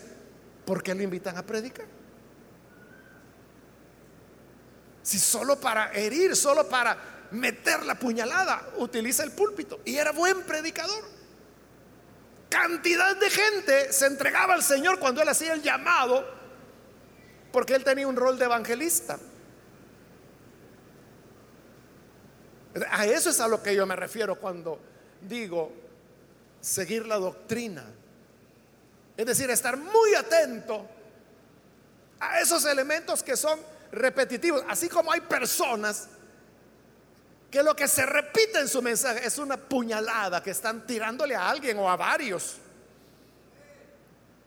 ¿por 0.66 0.82
qué 0.82 0.96
lo 0.96 1.04
invitan 1.04 1.38
a 1.38 1.46
predicar? 1.46 1.86
Si 5.04 5.20
solo 5.20 5.60
para 5.60 5.94
herir, 5.94 6.36
solo 6.36 6.68
para 6.68 7.28
meter 7.30 7.86
la 7.86 7.94
puñalada, 8.00 8.70
utiliza 8.78 9.24
el 9.24 9.32
púlpito. 9.32 9.80
Y 9.86 9.98
era 9.98 10.12
buen 10.12 10.42
predicador. 10.42 11.22
Cantidad 12.54 13.16
de 13.16 13.32
gente 13.32 13.92
se 13.92 14.06
entregaba 14.06 14.54
al 14.54 14.62
Señor 14.62 15.00
cuando 15.00 15.24
él 15.24 15.28
hacía 15.28 15.54
el 15.54 15.64
llamado, 15.64 16.24
porque 17.52 17.74
él 17.74 17.84
tenía 17.84 18.08
un 18.08 18.16
rol 18.16 18.38
de 18.38 18.46
evangelista. 18.46 19.18
A 22.92 23.08
eso 23.08 23.32
es 23.32 23.40
a 23.40 23.48
lo 23.48 23.64
que 23.64 23.74
yo 23.74 23.88
me 23.88 23.96
refiero 23.96 24.36
cuando 24.40 24.80
digo 25.22 25.72
seguir 26.62 27.08
la 27.08 27.16
doctrina. 27.16 27.86
Es 29.18 29.26
decir, 29.26 29.50
estar 29.50 29.76
muy 29.76 30.14
atento 30.14 30.88
a 32.20 32.40
esos 32.40 32.66
elementos 32.66 33.24
que 33.24 33.36
son 33.36 33.60
repetitivos. 33.92 34.64
Así 34.70 34.90
como 34.90 35.12
hay 35.12 35.22
personas 35.22 36.08
que 37.54 37.62
lo 37.62 37.76
que 37.76 37.88
se 37.88 38.04
repite 38.04 38.62
en 38.62 38.68
su 38.68 38.82
mensaje 38.82 39.28
es 39.28 39.38
una 39.38 39.58
puñalada 39.58 40.42
que 40.42 40.50
están 40.50 40.88
tirándole 40.88 41.36
a 41.36 41.52
alguien 41.52 41.78
o 41.78 41.88
a 41.88 41.96
varios. 41.96 42.56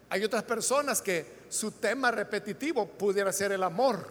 Hay 0.08 0.24
otras 0.24 0.42
personas 0.42 1.00
que 1.00 1.44
su 1.48 1.70
tema 1.70 2.10
repetitivo 2.10 2.84
pudiera 2.88 3.32
ser 3.32 3.52
el 3.52 3.62
amor. 3.62 4.04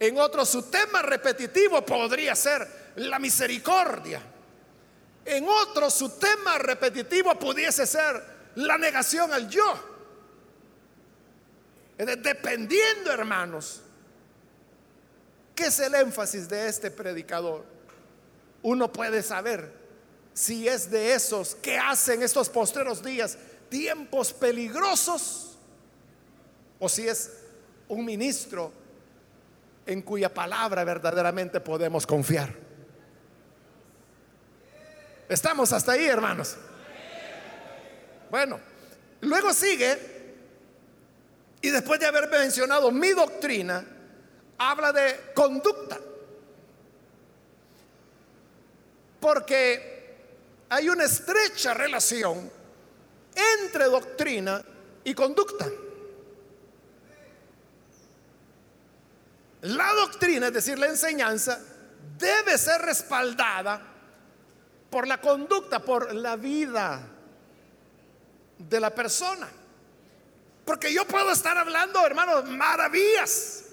En 0.00 0.18
otro 0.18 0.46
su 0.46 0.70
tema 0.70 1.02
repetitivo 1.02 1.84
podría 1.84 2.34
ser 2.34 2.66
la 2.96 3.18
misericordia. 3.18 4.22
En 5.26 5.46
otro 5.46 5.90
su 5.90 6.18
tema 6.18 6.56
repetitivo 6.56 7.38
pudiese 7.38 7.86
ser 7.86 8.24
la 8.54 8.78
negación 8.78 9.34
al 9.34 9.50
yo. 9.50 9.78
Dependiendo, 11.98 13.12
hermanos, 13.12 13.83
¿qué 15.54 15.66
es 15.66 15.78
el 15.80 15.94
énfasis 15.94 16.48
de 16.48 16.68
este 16.68 16.90
predicador? 16.90 17.64
Uno 18.62 18.92
puede 18.92 19.22
saber 19.22 19.72
si 20.32 20.66
es 20.66 20.90
de 20.90 21.14
esos 21.14 21.54
que 21.54 21.78
hacen 21.78 22.22
estos 22.22 22.48
postreros 22.48 23.02
días 23.02 23.38
tiempos 23.68 24.32
peligrosos 24.32 25.56
o 26.78 26.88
si 26.88 27.06
es 27.06 27.32
un 27.88 28.04
ministro 28.04 28.72
en 29.86 30.02
cuya 30.02 30.32
palabra 30.32 30.84
verdaderamente 30.84 31.60
podemos 31.60 32.06
confiar. 32.06 32.54
Estamos 35.28 35.72
hasta 35.72 35.92
ahí, 35.92 36.06
hermanos. 36.06 36.56
Bueno, 38.30 38.58
luego 39.20 39.52
sigue, 39.52 40.14
y 41.60 41.70
después 41.70 42.00
de 42.00 42.06
haber 42.06 42.28
mencionado 42.28 42.90
mi 42.90 43.10
doctrina, 43.10 43.84
habla 44.58 44.92
de 44.92 45.32
conducta. 45.34 45.98
Porque 49.20 49.94
hay 50.68 50.88
una 50.88 51.04
estrecha 51.04 51.74
relación 51.74 52.50
entre 53.34 53.84
doctrina 53.84 54.62
y 55.04 55.14
conducta. 55.14 55.66
La 59.62 59.92
doctrina, 59.94 60.48
es 60.48 60.52
decir, 60.52 60.78
la 60.78 60.86
enseñanza, 60.86 61.58
debe 62.18 62.58
ser 62.58 62.82
respaldada 62.82 63.80
por 64.90 65.08
la 65.08 65.20
conducta, 65.20 65.78
por 65.78 66.14
la 66.14 66.36
vida 66.36 67.00
de 68.58 68.80
la 68.80 68.94
persona. 68.94 69.48
Porque 70.66 70.92
yo 70.92 71.06
puedo 71.06 71.30
estar 71.32 71.56
hablando, 71.56 72.04
hermanos, 72.04 72.44
maravillas 72.44 73.63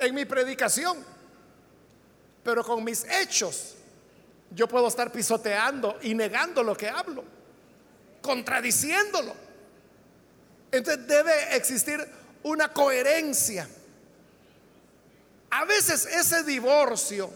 en 0.00 0.14
mi 0.14 0.24
predicación, 0.24 1.04
pero 2.42 2.64
con 2.64 2.82
mis 2.82 3.04
hechos 3.04 3.76
yo 4.50 4.66
puedo 4.66 4.88
estar 4.88 5.12
pisoteando 5.12 5.98
y 6.02 6.14
negando 6.14 6.62
lo 6.62 6.76
que 6.76 6.88
hablo, 6.88 7.22
contradiciéndolo. 8.20 9.34
Entonces 10.72 11.06
debe 11.06 11.56
existir 11.56 12.04
una 12.42 12.72
coherencia 12.72 13.68
a 15.50 15.64
veces 15.64 16.06
ese 16.06 16.44
divorcio 16.44 17.30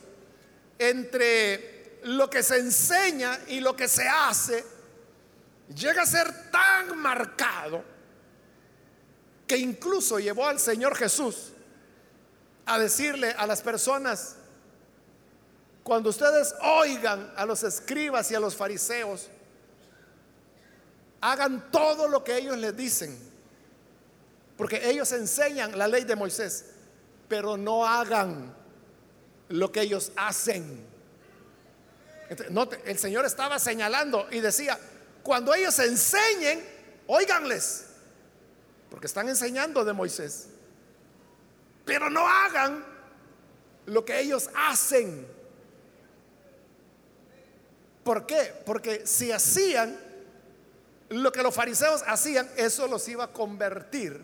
entre 0.79 1.98
lo 2.05 2.31
que 2.31 2.42
se 2.42 2.59
enseña 2.59 3.40
y 3.48 3.61
lo 3.61 3.74
que 3.74 3.88
se 3.88 4.07
hace 4.07 4.64
llega 5.74 6.03
a 6.03 6.07
ser 6.07 6.50
tan 6.50 6.96
marcado 6.98 7.83
que 9.46 9.57
incluso 9.57 10.18
llevó 10.18 10.46
al 10.46 10.61
Señor 10.61 10.96
Jesús 10.96 11.53
a 12.66 12.79
decirle 12.79 13.31
a 13.37 13.46
las 13.46 13.62
personas, 13.62 14.37
cuando 15.83 16.11
ustedes 16.11 16.55
oigan 16.62 17.33
a 17.37 17.44
los 17.44 17.62
escribas 17.62 18.31
y 18.31 18.35
a 18.35 18.40
los 18.40 18.57
fariseos, 18.57 19.29
hagan 21.20 21.70
todo 21.70 22.09
lo 22.09 22.24
que 22.24 22.37
ellos 22.37 22.57
les 22.57 22.77
dicen, 22.77 23.18
porque 24.57 24.88
ellos 24.88 25.12
enseñan 25.12 25.77
la 25.77 25.88
ley 25.88 26.05
de 26.05 26.16
Moisés, 26.16 26.66
pero 27.29 27.57
no 27.57 27.87
hagan 27.87 28.55
lo 29.48 29.70
que 29.70 29.83
ellos 29.83 30.12
hacen. 30.16 30.87
el 32.85 32.98
Señor 32.98 33.27
estaba 33.27 33.59
señalando 33.59 34.27
y 34.31 34.40
decía, 34.40 34.79
cuando 35.22 35.55
ellos 35.55 35.79
enseñen, 35.79 36.64
óiganles, 37.07 37.87
porque 38.90 39.07
están 39.07 39.29
enseñando 39.29 39.85
de 39.85 39.92
Moisés, 39.92 40.48
pero 41.85 42.11
no 42.11 42.27
hagan 42.27 42.85
lo 43.87 44.05
que 44.05 44.20
ellos 44.20 44.49
hacen. 44.55 45.27
¿Por 48.03 48.27
qué? 48.27 48.53
Porque 48.64 49.07
si 49.07 49.33
hacían 49.33 49.99
lo 51.09 51.33
que 51.33 51.42
los 51.42 51.55
fariseos 51.55 52.03
hacían, 52.07 52.49
eso 52.57 52.87
los 52.87 53.07
iba 53.09 53.25
a 53.25 53.33
convertir 53.33 54.20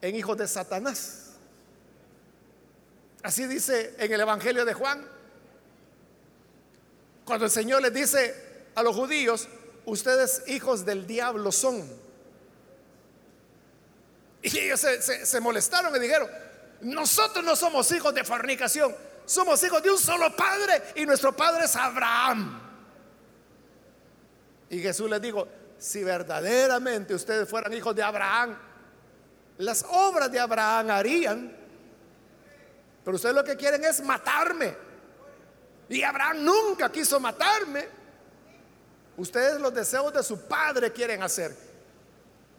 en 0.00 0.16
hijos 0.16 0.36
de 0.38 0.48
Satanás. 0.48 1.32
Así 3.22 3.46
dice 3.46 3.94
en 3.98 4.12
el 4.12 4.20
Evangelio 4.20 4.64
de 4.64 4.74
Juan. 4.74 5.06
Cuando 7.24 7.44
el 7.44 7.50
Señor 7.50 7.82
les 7.82 7.92
dice 7.92 8.34
a 8.74 8.82
los 8.82 8.96
judíos, 8.96 9.48
ustedes 9.84 10.42
hijos 10.46 10.84
del 10.84 11.06
diablo 11.06 11.52
son. 11.52 11.99
Y 14.42 14.58
ellos 14.58 14.80
se, 14.80 15.40
molestaron 15.40 15.94
y 15.96 15.98
dijeron, 15.98 16.28
nosotros 16.80 17.44
no 17.44 17.54
somos 17.54 17.90
hijos 17.92 18.14
de 18.14 18.24
fornicación, 18.24 18.94
somos 19.26 19.62
hijos 19.62 19.82
de 19.82 19.90
un 19.90 19.98
solo 19.98 20.34
padre 20.34 20.82
y 20.96 21.04
nuestro 21.04 21.36
padre 21.36 21.64
es 21.64 21.76
Abraham. 21.76 22.60
Y 24.70 24.80
Jesús 24.80 25.10
les 25.10 25.20
dijo, 25.20 25.46
si 25.78 26.04
verdaderamente 26.04 27.14
ustedes 27.14 27.48
fueran 27.48 27.72
hijos 27.72 27.94
de 27.94 28.02
Abraham, 28.02 28.56
las 29.58 29.84
obras 29.88 30.30
de 30.32 30.40
Abraham 30.40 30.90
harían 30.90 31.60
pero 33.04 33.16
ustedes 33.16 33.34
lo 33.34 33.44
que 33.44 33.56
quieren 33.56 33.84
es 33.84 34.02
matarme. 34.02 34.76
Y 35.88 36.02
Abraham 36.02 36.44
nunca 36.44 36.90
quiso 36.90 37.18
matarme. 37.18 37.88
Ustedes 39.16 39.60
los 39.60 39.74
deseos 39.74 40.12
de 40.12 40.22
su 40.22 40.40
padre 40.46 40.92
quieren 40.92 41.22
hacer. 41.22 41.56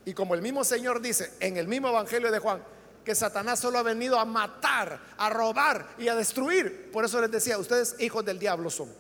Y 0.06 0.14
como 0.14 0.34
el 0.34 0.42
mismo 0.42 0.64
Señor 0.64 1.02
dice 1.02 1.34
en 1.40 1.58
el 1.58 1.68
mismo 1.68 1.90
Evangelio 1.90 2.32
de 2.32 2.40
Juan, 2.40 2.64
que 3.04 3.16
Satanás 3.16 3.60
solo 3.60 3.80
ha 3.80 3.84
venido 3.84 4.20
a 4.20 4.26
matar, 4.26 5.00
a 5.18 5.30
robar 5.30 5.96
y 5.98 6.08
a 6.08 6.16
destruir. 6.16 6.92
Por 6.92 7.06
eso 7.06 7.20
les 7.22 7.32
decía, 7.32 7.58
ustedes 7.58 7.96
hijos 8.00 8.24
del 8.24 8.40
diablo 8.40 8.70
son. 8.70 8.94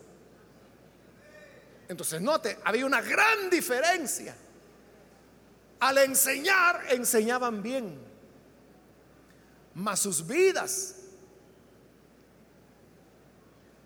Entonces, 1.87 2.21
note, 2.21 2.57
había 2.63 2.85
una 2.85 3.01
gran 3.01 3.49
diferencia. 3.49 4.35
Al 5.79 5.97
enseñar, 5.99 6.85
enseñaban 6.89 7.61
bien. 7.61 7.99
Mas 9.73 9.99
sus 9.99 10.25
vidas 10.25 10.95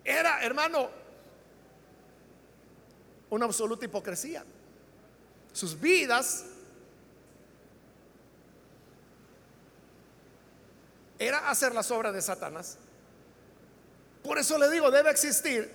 era, 0.03 0.43
hermano, 0.43 0.89
una 3.29 3.45
absoluta 3.45 3.85
hipocresía. 3.85 4.45
Sus 5.51 5.79
vidas 5.79 6.45
era 11.19 11.49
hacer 11.49 11.73
las 11.73 11.91
obras 11.91 12.13
de 12.13 12.21
Satanás. 12.21 12.77
Por 14.23 14.37
eso 14.37 14.57
le 14.57 14.69
digo, 14.69 14.91
debe 14.91 15.11
existir 15.11 15.71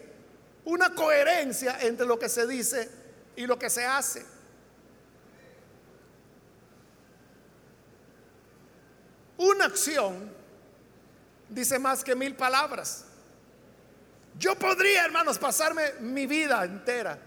una 0.65 0.95
coherencia 0.95 1.79
entre 1.81 2.07
lo 2.07 2.19
que 2.19 2.29
se 2.29 2.47
dice 2.47 2.91
y 3.37 3.47
lo 3.47 3.59
que 3.59 3.71
se 3.71 3.85
hace. 3.85 4.25
Una 9.39 9.67
acción 9.67 10.31
dice 11.49 11.79
más 11.79 12.05
que 12.05 12.15
mil 12.15 12.35
palabras. 12.35 13.05
Yo 14.39 14.55
podría, 14.57 15.05
hermanos, 15.05 15.39
pasarme 15.39 15.93
mi 16.01 16.27
vida 16.27 16.65
entera 16.65 17.19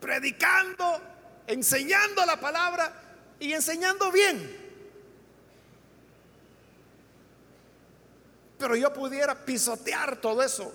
predicando, 0.00 1.00
enseñando 1.46 2.24
la 2.24 2.38
palabra 2.38 2.92
y 3.38 3.52
enseñando 3.52 4.10
bien. 4.10 4.57
Pero 8.58 8.74
yo 8.74 8.92
pudiera 8.92 9.34
pisotear 9.34 10.20
todo 10.20 10.42
eso 10.42 10.72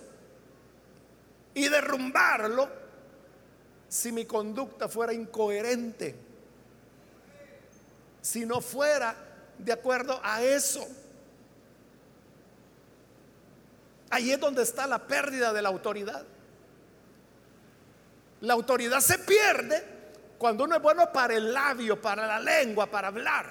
y 1.54 1.68
derrumbarlo 1.68 2.70
si 3.88 4.12
mi 4.12 4.26
conducta 4.26 4.88
fuera 4.88 5.14
incoherente, 5.14 6.16
si 8.22 8.46
no 8.46 8.62
fuera 8.62 9.16
de 9.58 9.72
acuerdo 9.72 10.20
a 10.24 10.42
eso. 10.42 10.88
Ahí 14.10 14.32
es 14.32 14.40
donde 14.40 14.64
está 14.64 14.88
la 14.88 15.06
pérdida 15.06 15.52
de 15.54 15.62
la 15.62 15.70
autoridad. 15.70 16.24
La 18.42 18.54
autoridad 18.54 19.00
se 19.00 19.20
pierde 19.20 19.84
cuando 20.38 20.64
uno 20.64 20.76
es 20.76 20.82
bueno 20.82 21.12
para 21.12 21.36
el 21.36 21.54
labio, 21.54 22.02
para 22.02 22.28
la 22.28 22.40
lengua, 22.40 22.88
para 22.88 23.10
hablar. 23.10 23.50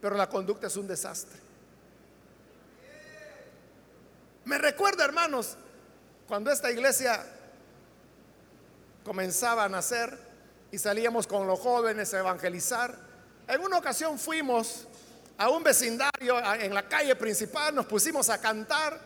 Pero 0.00 0.16
la 0.16 0.28
conducta 0.28 0.66
es 0.68 0.76
un 0.76 0.86
desastre. 0.86 1.47
Me 4.48 4.56
recuerda, 4.56 5.04
hermanos, 5.04 5.58
cuando 6.26 6.50
esta 6.50 6.70
iglesia 6.70 7.22
comenzaba 9.04 9.64
a 9.64 9.68
nacer 9.68 10.18
y 10.72 10.78
salíamos 10.78 11.26
con 11.26 11.46
los 11.46 11.60
jóvenes 11.60 12.14
a 12.14 12.20
evangelizar. 12.20 12.96
En 13.46 13.60
una 13.60 13.76
ocasión 13.76 14.18
fuimos 14.18 14.88
a 15.36 15.50
un 15.50 15.62
vecindario 15.62 16.38
en 16.54 16.72
la 16.72 16.88
calle 16.88 17.14
principal, 17.14 17.74
nos 17.74 17.84
pusimos 17.84 18.30
a 18.30 18.40
cantar 18.40 18.98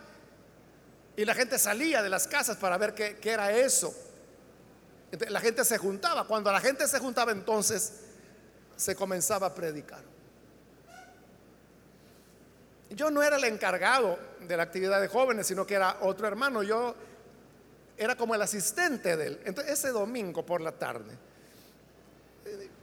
y 1.16 1.24
la 1.24 1.34
gente 1.34 1.58
salía 1.58 2.04
de 2.04 2.08
las 2.08 2.28
casas 2.28 2.56
para 2.56 2.78
ver 2.78 2.94
qué, 2.94 3.18
era 3.24 3.50
eso. 3.50 3.92
la 5.28 5.40
gente 5.40 5.64
se 5.64 5.76
juntaba. 5.76 6.24
Cuando 6.24 6.52
la 6.52 6.60
gente 6.60 6.86
se 6.86 7.00
juntaba 7.00 7.32
entonces 7.32 7.94
se 8.76 8.94
comenzaba 8.94 9.48
a 9.48 9.54
predicar. 9.56 10.04
Yo 12.90 13.10
no 13.10 13.24
era 13.24 13.38
el 13.38 13.44
encargado 13.44 14.30
de 14.46 14.56
la 14.56 14.62
actividad 14.62 15.00
de 15.00 15.08
jóvenes, 15.08 15.46
sino 15.46 15.66
que 15.66 15.74
era 15.74 15.98
otro 16.00 16.26
hermano. 16.26 16.62
Yo 16.62 16.94
era 17.96 18.16
como 18.16 18.34
el 18.34 18.42
asistente 18.42 19.16
de 19.16 19.26
él. 19.26 19.40
Entonces, 19.44 19.74
ese 19.74 19.90
domingo 19.90 20.44
por 20.44 20.60
la 20.60 20.72
tarde, 20.72 21.16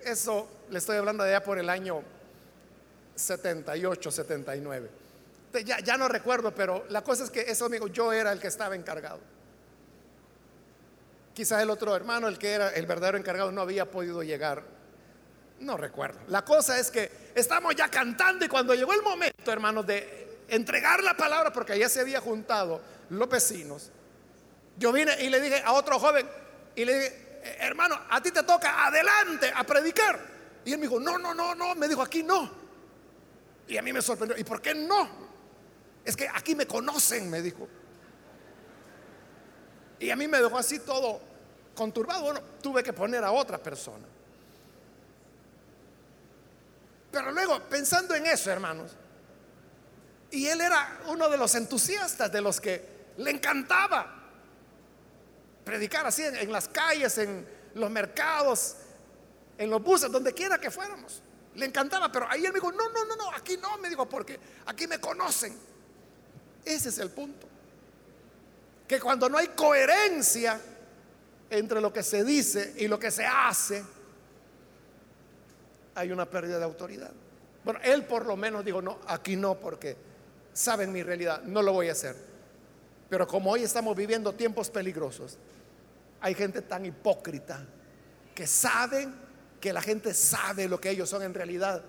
eso 0.04 0.48
le 0.69 0.80
estoy 0.80 0.98
hablando 0.98 1.24
de 1.24 1.36
allá 1.36 1.43
por 1.43 1.60
el 1.60 1.69
año 1.69 2.02
78, 3.15 4.12
79. 4.12 4.89
Ya, 5.65 5.98
no 5.98 6.08
recuerdo, 6.08 6.54
pero 6.54 6.86
la 6.89 7.04
cosa 7.04 7.24
es 7.24 7.32
que 7.32 7.41
ese 7.41 7.63
amigo 7.63 7.88
yo 7.88 8.13
era 8.13 8.32
el 8.32 8.39
que 8.39 8.48
estaba 8.48 8.76
encargado. 8.76 9.19
Quizás 11.34 11.62
el 11.62 11.69
otro 11.69 11.95
hermano, 11.95 12.28
el 12.28 12.38
que 12.38 12.52
era 12.52 12.69
el 12.69 12.86
verdadero 12.86 13.17
encargado, 13.17 13.52
no 13.52 13.62
había 13.62 13.89
podido 13.89 14.22
llegar. 14.24 14.63
No 15.60 15.76
recuerdo. 15.76 16.19
La 16.28 16.45
cosa 16.45 16.80
es 16.80 16.91
que 16.91 17.12
estamos 17.36 17.76
ya 17.76 17.89
cantando 17.89 18.45
y 18.45 18.48
cuando 18.48 18.74
llegó 18.76 18.93
el 18.93 19.02
momento, 19.02 19.52
hermanos, 19.52 19.86
de 19.86 20.29
entregar 20.50 21.04
la 21.04 21.16
palabra, 21.16 21.52
porque 21.52 21.74
allá 21.74 21.90
se 21.90 22.02
había 22.02 22.20
juntado 22.22 22.82
los 23.10 23.30
vecinos, 23.30 23.92
yo 24.78 24.92
vine 24.92 25.22
y 25.22 25.30
le 25.30 25.42
dije 25.42 25.62
a 25.66 25.74
otro 25.74 26.00
joven, 26.00 26.28
y 26.76 26.86
le 26.86 26.94
dije, 26.94 27.40
eh, 27.44 27.58
hermano, 27.62 28.00
a 28.10 28.22
ti 28.22 28.32
te 28.32 28.44
toca 28.44 28.86
adelante 28.86 29.52
a 29.54 29.64
predicar. 29.64 30.20
Y 30.66 30.72
él 30.72 30.78
me 30.78 30.84
dijo, 30.84 31.00
no, 31.00 31.18
no, 31.18 31.34
no, 31.34 31.56
no, 31.56 31.76
me 31.76 31.88
dijo, 31.88 32.02
aquí 32.02 32.24
no. 32.24 32.50
Y 33.68 33.78
a 33.78 33.82
mí 33.82 33.94
me 33.94 34.02
sorprendió, 34.02 34.38
¿y 34.38 34.44
por 34.44 34.62
qué 34.62 34.74
no? 34.74 35.10
Es 36.04 36.16
que 36.16 36.28
aquí 36.28 36.56
me 36.56 36.66
conocen, 36.66 37.30
me 37.30 37.42
dijo. 37.42 37.68
Y 40.00 40.10
a 40.10 40.16
mí 40.16 40.28
me 40.28 40.40
dejó 40.40 40.58
así 40.58 40.80
todo 40.80 41.20
conturbado. 41.76 42.24
Bueno, 42.24 42.42
tuve 42.62 42.82
que 42.82 42.94
poner 42.94 43.24
a 43.24 43.32
otra 43.32 43.58
persona. 43.58 44.06
Pero 47.12 47.32
luego, 47.32 47.60
pensando 47.64 48.16
en 48.16 48.26
eso, 48.26 48.52
hermanos, 48.52 48.95
y 50.32 50.47
él 50.47 50.61
era 50.61 51.01
uno 51.07 51.30
de 51.30 51.38
los 51.38 51.55
entusiastas, 51.55 52.32
de 52.32 52.41
los 52.41 52.61
que 52.61 52.99
le 53.17 53.32
encantaba 53.32 54.15
predicar 55.63 56.05
así 56.05 56.23
en, 56.23 56.51
las 56.51 56.67
calles, 56.67 57.17
en 57.17 57.47
los 57.75 57.89
mercados, 57.89 58.75
en 59.57 59.69
los 59.69 59.84
buses, 59.84 60.11
donde 60.11 60.34
quiera 60.34 60.59
que 60.59 60.71
fuéramos. 60.71 61.21
Le 61.55 61.65
encantaba, 61.65 62.11
pero 62.11 62.27
ahí 62.30 62.45
él 62.45 62.53
me 62.53 62.59
dijo, 62.59 62.71
no, 62.71 62.89
no, 62.89 63.05
no, 63.05 63.15
no, 63.15 63.32
aquí 63.32 63.57
no, 63.57 63.77
me 63.77 63.89
dijo, 63.89 64.07
porque 64.07 64.39
aquí 64.65 64.88
me 64.88 64.99
conocen. 64.99 65.55
Ese 66.63 66.89
es 66.89 66.97
el 66.99 67.09
punto. 67.09 67.47
Que 68.88 68.99
cuando 68.99 69.30
no 69.30 69.38
hay 69.38 69.47
coherencia 69.49 70.59
entre 71.49 71.82
lo 71.82 71.91
que 71.91 72.03
se 72.03 72.23
dice 72.23 72.75
y 72.77 72.88
lo 72.88 72.99
que 72.99 73.11
se 73.11 73.25
hace, 73.25 73.84
hay 75.95 76.11
una 76.11 76.25
pérdida 76.25 76.59
de 76.59 76.65
autoridad. 76.65 77.11
Bueno, 77.63 77.80
él 77.84 78.05
por 78.05 78.25
lo 78.25 78.36
menos 78.36 78.63
dijo, 78.63 78.82
no, 78.82 78.99
aquí 79.07 79.36
no, 79.36 79.55
porque 79.59 80.09
saben 80.60 80.91
mi 80.91 81.01
realidad, 81.03 81.41
no 81.43 81.62
lo 81.62 81.72
voy 81.72 81.88
a 81.88 81.93
hacer. 81.93 82.18
Pero 83.07 83.26
como 83.26 83.49
hoy 83.49 83.64
estamos 83.64 83.95
viviendo 83.95 84.34
tiempos 84.34 84.70
peligrosos, 84.70 85.38
hay 86.20 86.36
gente 86.36 86.62
tan 86.62 86.86
hipócrita 86.86 87.66
que 88.36 88.45
saben 88.45 89.16
que 89.62 89.72
la 89.72 89.82
gente 89.82 90.14
sabe 90.14 90.68
lo 90.68 90.80
que 90.80 90.89
ellos 90.89 91.10
son 91.10 91.24
en 91.24 91.34
realidad 91.34 91.82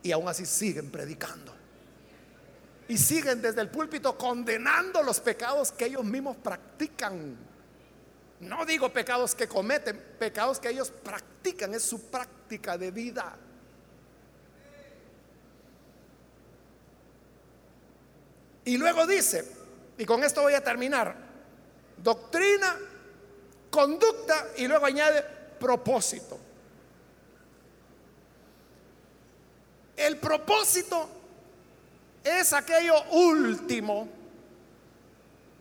y 0.00 0.12
aún 0.12 0.28
así 0.28 0.46
siguen 0.46 0.90
predicando. 0.92 1.54
y 2.90 2.96
siguen 2.96 3.42
desde 3.42 3.60
el 3.60 3.68
púlpito 3.68 4.16
condenando 4.16 5.02
los 5.02 5.20
pecados 5.20 5.72
que 5.72 5.86
ellos 5.86 6.04
mismos 6.04 6.36
practican. 6.36 7.36
No 8.40 8.64
digo 8.64 8.90
pecados 8.90 9.34
que 9.34 9.46
cometen, 9.46 10.00
pecados 10.18 10.58
que 10.58 10.70
ellos 10.70 10.90
practican, 10.90 11.74
es 11.74 11.82
su 11.82 12.10
práctica 12.10 12.78
de 12.78 12.90
vida. 12.90 13.36
Y 18.68 18.76
luego 18.76 19.06
dice, 19.06 19.50
y 19.96 20.04
con 20.04 20.22
esto 20.22 20.42
voy 20.42 20.52
a 20.52 20.62
terminar, 20.62 21.16
doctrina, 21.96 22.76
conducta 23.70 24.48
y 24.58 24.68
luego 24.68 24.84
añade 24.84 25.24
propósito. 25.58 26.38
El 29.96 30.18
propósito 30.18 31.08
es 32.22 32.52
aquello 32.52 33.02
último 33.12 34.06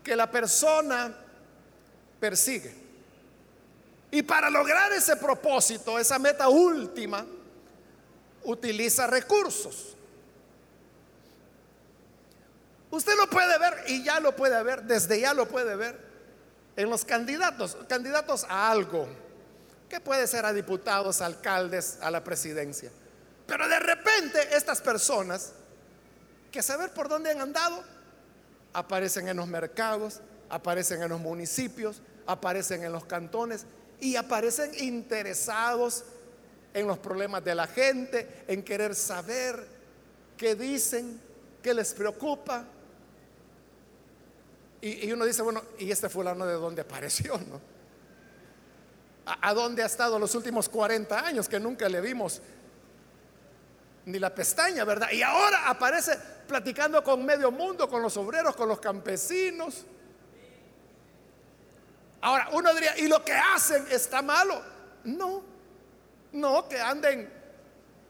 que 0.04 0.14
la 0.14 0.30
persona 0.30 1.16
persigue. 2.20 2.76
Y 4.12 4.22
para 4.22 4.50
lograr 4.50 4.92
ese 4.92 5.16
propósito, 5.16 5.98
esa 5.98 6.20
meta 6.20 6.50
última, 6.50 7.26
utiliza 8.44 9.08
recursos. 9.08 9.97
Usted 12.90 13.16
lo 13.18 13.30
puede 13.30 13.58
ver 13.60 13.84
y 13.88 14.04
ya 14.04 14.20
lo 14.20 14.36
puede 14.36 14.62
ver, 14.64 14.84
desde 14.84 15.20
ya 15.20 15.34
lo 15.34 15.48
puede 15.48 15.76
ver 15.76 16.08
en 16.78 16.90
los 16.90 17.04
candidatos, 17.04 17.76
candidatos 17.90 18.46
a 18.48 18.72
algo, 18.72 19.08
que 19.90 20.00
puede 20.00 20.28
ser 20.28 20.46
a 20.46 20.54
diputados, 20.54 21.22
alcaldes, 21.22 21.98
a 22.02 22.12
la 22.12 22.24
presidencia. 22.24 22.92
Pero 23.46 23.68
de 23.68 23.80
repente 23.80 24.56
estas 24.56 24.82
personas, 24.82 25.54
que 26.52 26.62
saber 26.62 26.94
por 26.94 27.10
dónde 27.10 27.32
han 27.32 27.42
andado, 27.42 27.84
aparecen 28.74 29.28
en 29.28 29.38
los 29.38 29.48
mercados, 29.48 30.22
aparecen 30.50 31.02
en 31.02 31.10
los 31.10 31.20
municipios, 31.20 32.02
aparecen 32.26 32.84
en 32.84 32.92
los 32.92 33.06
cantones 33.06 33.66
y 34.00 34.16
aparecen 34.16 34.72
interesados 34.76 36.04
en 36.74 36.86
los 36.86 37.00
problemas 37.00 37.44
de 37.44 37.56
la 37.56 37.66
gente, 37.66 38.44
en 38.48 38.62
querer 38.64 38.94
saber 38.94 39.66
qué 40.38 40.54
dicen, 40.54 41.20
qué 41.64 41.74
les 41.74 41.94
preocupa. 41.94 42.66
Y, 44.82 45.12
uno 45.12 45.26
dice, 45.26 45.42
bueno, 45.42 45.64
¿y 45.80 45.92
este 45.92 46.08
fulano 46.08 46.46
de 46.46 46.54
dónde 46.54 46.82
apareció? 46.82 47.38
No? 47.50 47.60
¿A, 49.26 49.50
¿A 49.50 49.54
dónde 49.54 49.84
ha 49.84 49.86
estado 49.86 50.18
los 50.18 50.34
últimos 50.36 50.70
40 50.70 51.20
años 51.20 51.50
que 51.50 51.60
nunca 51.60 51.90
le 51.90 52.00
vimos 52.00 52.42
ni 54.08 54.20
la 54.20 54.34
pestaña, 54.34 54.86
¿verdad? 54.86 55.12
Y 55.12 55.22
ahora 55.22 55.68
aparece 55.68 56.18
platicando 56.48 57.04
con 57.04 57.26
medio 57.26 57.52
mundo, 57.52 57.90
con 57.90 58.02
los 58.02 58.16
obreros, 58.16 58.56
con 58.56 58.70
los 58.70 58.80
campesinos. 58.80 59.84
Ahora, 62.22 62.48
uno 62.54 62.74
diría, 62.74 62.98
¿y 62.98 63.08
lo 63.08 63.24
que 63.24 63.34
hacen 63.34 63.86
está 63.92 64.22
malo? 64.22 64.62
No, 65.04 65.44
no, 66.32 66.70
que 66.70 66.80
anden 66.80 67.30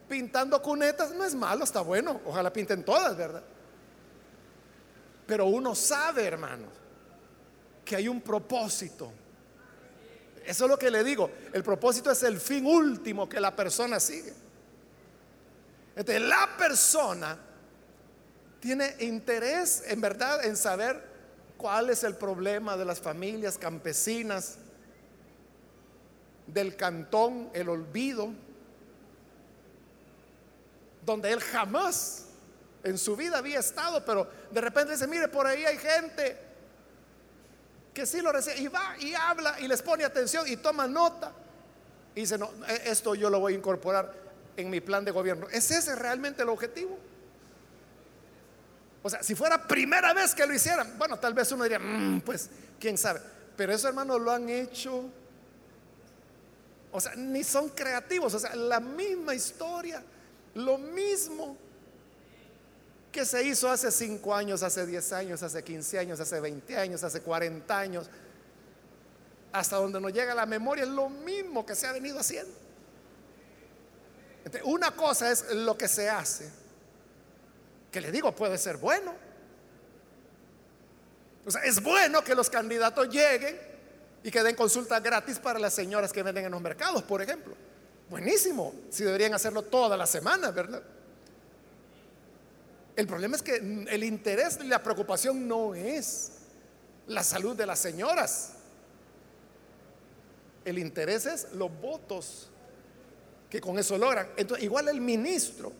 pintando 0.07 0.61
cunetas 0.61 1.11
no 1.11 1.25
es 1.25 1.33
malo, 1.33 1.63
está 1.63 1.81
bueno, 1.81 2.21
ojalá 2.25 2.53
pinten 2.53 2.83
todas, 2.83 3.17
¿verdad? 3.17 3.43
Pero 5.27 5.45
uno 5.45 5.75
sabe, 5.75 6.25
hermanos, 6.25 6.69
que 7.83 7.97
hay 7.97 8.07
un 8.07 8.21
propósito. 8.21 9.11
Eso 10.45 10.63
es 10.63 10.71
lo 10.71 10.79
que 10.79 10.89
le 10.89 11.03
digo, 11.03 11.29
el 11.51 11.61
propósito 11.61 12.09
es 12.09 12.23
el 12.23 12.39
fin 12.39 12.65
último 12.65 13.27
que 13.27 13.39
la 13.39 13.53
persona 13.53 13.99
sigue. 13.99 14.33
La 15.95 16.55
persona 16.57 17.37
tiene 18.61 18.95
interés 18.99 19.83
en 19.87 19.99
verdad 19.99 20.45
en 20.45 20.55
saber 20.55 21.03
cuál 21.57 21.89
es 21.89 22.03
el 22.03 22.15
problema 22.15 22.77
de 22.77 22.85
las 22.85 23.01
familias 23.01 23.57
campesinas, 23.57 24.57
del 26.45 26.77
cantón, 26.77 27.49
el 27.53 27.67
olvido, 27.67 28.29
donde 31.05 31.31
él 31.31 31.41
jamás 31.41 32.26
en 32.87 32.97
su 32.97 33.15
vida 33.15 33.37
había 33.37 33.59
estado, 33.59 34.03
pero 34.05 34.29
de 34.49 34.61
repente 34.61 34.93
dice, 34.93 35.07
mire, 35.07 35.27
por 35.27 35.45
ahí 35.45 35.65
hay 35.65 35.77
gente 35.77 36.37
que 37.93 38.05
sí 38.05 38.21
lo 38.21 38.31
recibe, 38.31 38.57
y 38.59 38.67
va 38.67 38.95
y 38.99 39.13
habla 39.13 39.59
y 39.59 39.67
les 39.67 39.81
pone 39.81 40.05
atención 40.05 40.47
y 40.47 40.57
toma 40.57 40.87
nota. 40.87 41.33
Y 42.15 42.21
dice, 42.21 42.37
no, 42.37 42.49
e-, 42.67 42.89
esto 42.89 43.13
yo 43.15 43.29
lo 43.29 43.39
voy 43.39 43.53
a 43.53 43.57
incorporar 43.57 44.13
en 44.55 44.69
mi 44.69 44.79
plan 44.79 45.03
de 45.03 45.11
gobierno. 45.11 45.47
¿Es 45.51 45.69
ese 45.71 45.95
realmente 45.95 46.43
el 46.43 46.49
objetivo? 46.49 46.97
O 49.03 49.09
sea, 49.09 49.21
si 49.21 49.35
fuera 49.35 49.67
primera 49.67 50.13
vez 50.13 50.33
que 50.33 50.45
lo 50.45 50.53
hicieran, 50.53 50.97
bueno, 50.97 51.19
tal 51.19 51.33
vez 51.33 51.51
uno 51.51 51.63
diría, 51.63 51.79
mm, 51.79 52.21
pues, 52.21 52.49
quién 52.79 52.97
sabe. 52.97 53.19
Pero 53.55 53.73
eso, 53.73 53.87
hermanos, 53.87 54.21
lo 54.21 54.31
han 54.31 54.47
hecho. 54.47 55.05
O 56.91 57.01
sea, 57.01 57.15
ni 57.15 57.43
son 57.43 57.69
creativos. 57.69 58.33
O 58.33 58.39
sea, 58.39 58.55
la 58.55 58.79
misma 58.79 59.35
historia, 59.35 60.01
lo 60.55 60.77
mismo 60.77 61.57
que 63.11 63.25
se 63.25 63.43
hizo 63.43 63.69
hace 63.69 63.91
5 63.91 64.35
años, 64.35 64.63
hace 64.63 64.85
10 64.85 65.13
años, 65.13 65.43
hace 65.43 65.63
15 65.63 65.99
años, 65.99 66.19
hace 66.19 66.39
20 66.39 66.77
años, 66.77 67.03
hace 67.03 67.21
40 67.21 67.77
años, 67.77 68.09
hasta 69.51 69.77
donde 69.77 69.99
nos 69.99 70.13
llega 70.13 70.35
la 70.35 70.45
memoria, 70.45 70.83
es 70.83 70.89
lo 70.89 71.09
mismo 71.09 71.65
que 71.65 71.75
se 71.75 71.87
ha 71.87 71.91
venido 71.91 72.19
haciendo. 72.19 72.53
Una 74.63 74.91
cosa 74.91 75.31
es 75.31 75.53
lo 75.53 75.77
que 75.77 75.87
se 75.87 76.09
hace, 76.09 76.49
que 77.91 77.99
le 77.99 78.11
digo 78.11 78.33
puede 78.33 78.57
ser 78.57 78.77
bueno. 78.77 79.13
O 81.45 81.51
sea, 81.51 81.61
es 81.63 81.81
bueno 81.81 82.23
que 82.23 82.35
los 82.35 82.49
candidatos 82.49 83.09
lleguen 83.09 83.57
y 84.23 84.31
que 84.31 84.43
den 84.43 84.55
consultas 84.55 85.01
gratis 85.01 85.39
para 85.39 85.59
las 85.59 85.73
señoras 85.73 86.11
que 86.11 86.21
venden 86.23 86.45
en 86.45 86.51
los 86.51 86.61
mercados, 86.61 87.03
por 87.03 87.21
ejemplo. 87.21 87.55
Buenísimo, 88.09 88.73
si 88.89 89.03
deberían 89.03 89.33
hacerlo 89.33 89.63
toda 89.63 89.97
la 89.97 90.05
semana, 90.05 90.51
¿verdad? 90.51 90.83
El 92.97 93.05
problema 93.05 93.35
es 93.35 93.43
que 93.43 93.55
el 93.55 94.03
interés 94.03 94.57
y 94.59 94.65
la 94.65 94.81
preocupación 94.81 95.47
no 95.47 95.75
es 95.75 96.31
la 97.05 97.23
salud 97.23 97.55
de 97.55 97.67
las 97.67 97.77
señoras. 97.77 98.53
El 100.65 100.79
interés 100.79 101.27
es 101.27 101.53
los 101.53 101.69
votos 101.79 102.49
que 103.51 103.61
con 103.61 103.77
eso 103.77 103.99
logran. 103.99 104.29
Entonces, 104.35 104.65
igual 104.65 104.87
el 104.87 104.99
ministro. 104.99 105.71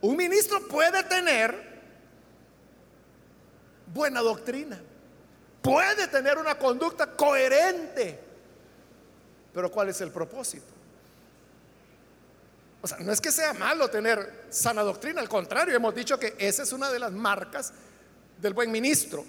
Un 0.00 0.16
ministro 0.16 0.66
puede 0.66 1.04
tener 1.04 1.54
buena 3.94 4.20
doctrina, 4.20 4.82
puede 5.62 6.08
tener 6.08 6.38
una 6.38 6.58
conducta 6.58 7.06
coherente, 7.14 8.18
pero 9.52 9.70
¿cuál 9.70 9.90
es 9.90 10.00
el 10.00 10.10
propósito? 10.10 10.73
O 12.84 12.86
sea, 12.86 12.98
no 12.98 13.12
es 13.12 13.20
que 13.22 13.32
sea 13.32 13.54
malo 13.54 13.88
tener 13.88 14.44
sana 14.50 14.82
doctrina, 14.82 15.22
al 15.22 15.28
contrario, 15.28 15.74
hemos 15.74 15.94
dicho 15.94 16.18
que 16.18 16.34
esa 16.38 16.64
es 16.64 16.72
una 16.72 16.90
de 16.90 16.98
las 16.98 17.12
marcas 17.12 17.72
del 18.38 18.52
buen 18.52 18.70
ministro. 18.70 19.24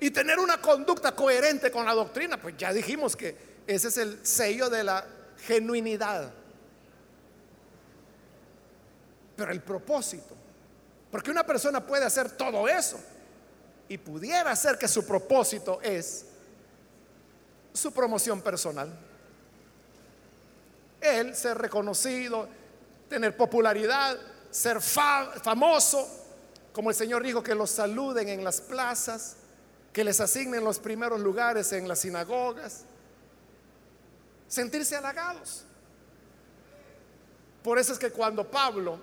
Y 0.00 0.10
tener 0.10 0.38
una 0.38 0.62
conducta 0.62 1.14
coherente 1.14 1.70
con 1.70 1.84
la 1.84 1.92
doctrina, 1.92 2.40
pues 2.40 2.56
ya 2.56 2.72
dijimos 2.72 3.16
que 3.16 3.36
ese 3.66 3.88
es 3.88 3.98
el 3.98 4.26
sello 4.26 4.70
de 4.70 4.82
la 4.82 5.06
genuinidad 5.46 6.32
pero 9.36 9.52
el 9.52 9.60
propósito. 9.60 10.34
Porque 11.10 11.30
una 11.30 11.44
persona 11.44 11.84
puede 11.84 12.04
hacer 12.04 12.30
todo 12.30 12.66
eso 12.68 12.98
y 13.88 13.98
pudiera 13.98 14.54
ser 14.56 14.78
que 14.78 14.88
su 14.88 15.06
propósito 15.06 15.80
es 15.82 16.26
su 17.72 17.92
promoción 17.92 18.40
personal. 18.40 18.96
Él 21.04 21.34
ser 21.36 21.58
reconocido, 21.58 22.48
tener 23.08 23.36
popularidad, 23.36 24.18
ser 24.50 24.80
famoso, 24.80 26.08
como 26.72 26.90
el 26.90 26.96
Señor 26.96 27.22
dijo, 27.22 27.42
que 27.42 27.54
los 27.54 27.70
saluden 27.70 28.28
en 28.28 28.42
las 28.42 28.60
plazas, 28.60 29.36
que 29.92 30.02
les 30.02 30.20
asignen 30.20 30.64
los 30.64 30.78
primeros 30.78 31.20
lugares 31.20 31.72
en 31.72 31.86
las 31.86 32.00
sinagogas, 32.00 32.84
sentirse 34.48 34.96
halagados. 34.96 35.64
Por 37.62 37.78
eso 37.78 37.92
es 37.92 37.98
que 37.98 38.10
cuando 38.10 38.50
Pablo 38.50 38.98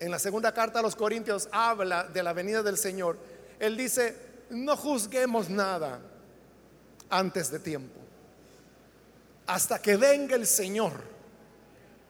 en 0.00 0.10
la 0.10 0.18
segunda 0.18 0.52
carta 0.52 0.80
a 0.80 0.82
los 0.82 0.96
Corintios 0.96 1.48
habla 1.52 2.04
de 2.04 2.22
la 2.22 2.32
venida 2.32 2.62
del 2.62 2.76
Señor, 2.76 3.16
Él 3.60 3.76
dice, 3.76 4.16
no 4.50 4.76
juzguemos 4.76 5.48
nada 5.48 6.00
antes 7.08 7.50
de 7.52 7.60
tiempo, 7.60 8.00
hasta 9.52 9.82
que 9.82 9.98
venga 9.98 10.34
el 10.34 10.46
Señor, 10.46 10.92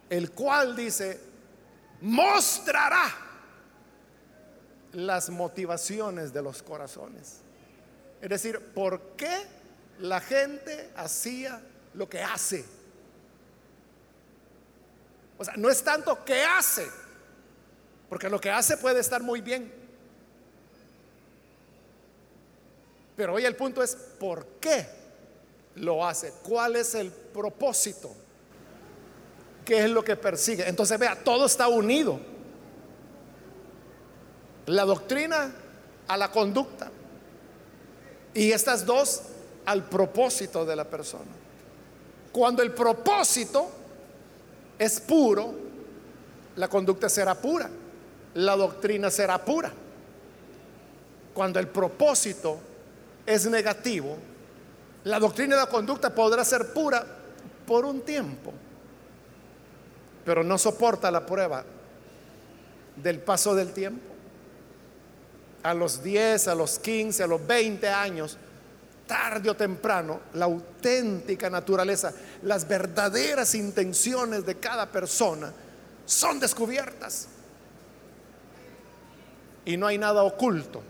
el 0.09 0.31
cual 0.31 0.77
dice, 0.77 1.19
mostrará 2.01 3.13
las 4.93 5.29
motivaciones 5.29 6.33
de 6.33 6.41
los 6.41 6.63
corazones. 6.63 7.39
Es 8.21 8.29
decir, 8.29 8.61
¿por 8.73 9.17
qué 9.17 9.45
la 9.99 10.21
gente 10.21 10.93
hacía 10.95 11.61
lo 11.95 12.09
que 12.09 12.21
hace? 12.21 12.65
O 15.37 15.45
sea, 15.45 15.55
no 15.57 15.69
es 15.69 15.83
tanto 15.83 16.25
qué 16.25 16.45
hace, 16.45 16.87
porque 18.09 18.29
lo 18.29 18.41
que 18.41 18.53
hace 18.53 18.77
puede 18.77 19.01
estar 19.01 19.21
muy 19.21 19.41
bien. 19.41 19.73
Pero 23.17 23.35
hoy 23.35 23.45
el 23.45 23.57
punto 23.57 23.83
es, 23.83 23.97
¿por 23.97 24.47
qué 24.61 25.02
lo 25.77 26.07
hace, 26.07 26.33
cuál 26.43 26.77
es 26.77 26.95
el 26.95 27.11
propósito, 27.11 28.15
qué 29.65 29.85
es 29.85 29.91
lo 29.91 30.05
que 30.05 30.17
persigue. 30.17 30.69
Entonces 30.69 30.99
vea, 30.99 31.23
todo 31.23 31.47
está 31.47 31.69
unido. 31.69 32.21
La 34.67 34.85
doctrina 34.85 35.53
a 36.07 36.17
la 36.17 36.31
conducta 36.31 36.91
y 38.35 38.53
estas 38.53 38.87
dos 38.87 39.23
al 39.65 39.85
propósito 39.85 40.65
de 40.65 40.77
la 40.77 40.85
persona. 40.85 41.31
Cuando 42.33 42.63
el 42.63 42.73
propósito 42.73 43.69
es 44.79 45.01
puro, 45.01 45.55
la 46.57 46.69
conducta 46.69 47.09
será 47.09 47.35
pura, 47.35 47.69
la 48.35 48.57
doctrina 48.57 49.11
será 49.11 49.45
pura. 49.45 49.73
Cuando 51.35 51.59
el 51.59 51.69
propósito 51.69 52.59
es 53.25 53.47
negativo, 53.47 54.17
la 55.05 55.19
doctrina 55.19 55.57
y 55.57 55.59
la 55.59 55.67
conducta 55.67 56.15
podrá 56.15 56.45
ser 56.45 56.73
pura 56.73 57.05
por 57.67 57.85
un 57.85 58.03
tiempo, 58.03 58.53
pero 60.25 60.45
no 60.45 60.59
soporta 60.59 61.11
la 61.11 61.27
prueba 61.27 61.65
del 62.97 63.21
paso 63.21 63.55
del 63.55 63.73
tiempo. 63.73 64.13
A 65.63 65.75
los 65.75 66.03
10, 66.03 66.49
a 66.49 66.55
los 66.55 66.79
15, 66.79 67.23
a 67.23 67.27
los 67.27 67.47
20 67.47 67.89
años, 67.89 68.37
tarde 69.07 69.51
o 69.51 69.55
temprano, 69.55 70.21
la 70.35 70.47
auténtica 70.47 71.49
naturaleza, 71.51 72.13
las 72.43 72.67
verdaderas 72.67 73.55
intenciones 73.55 74.45
de 74.45 74.57
cada 74.57 74.87
persona 74.91 75.53
son 76.05 76.41
descubiertas. 76.41 77.29
Y 79.65 79.77
no 79.77 79.87
hay 79.87 79.99
nada 79.99 80.25
oculto. 80.25 80.83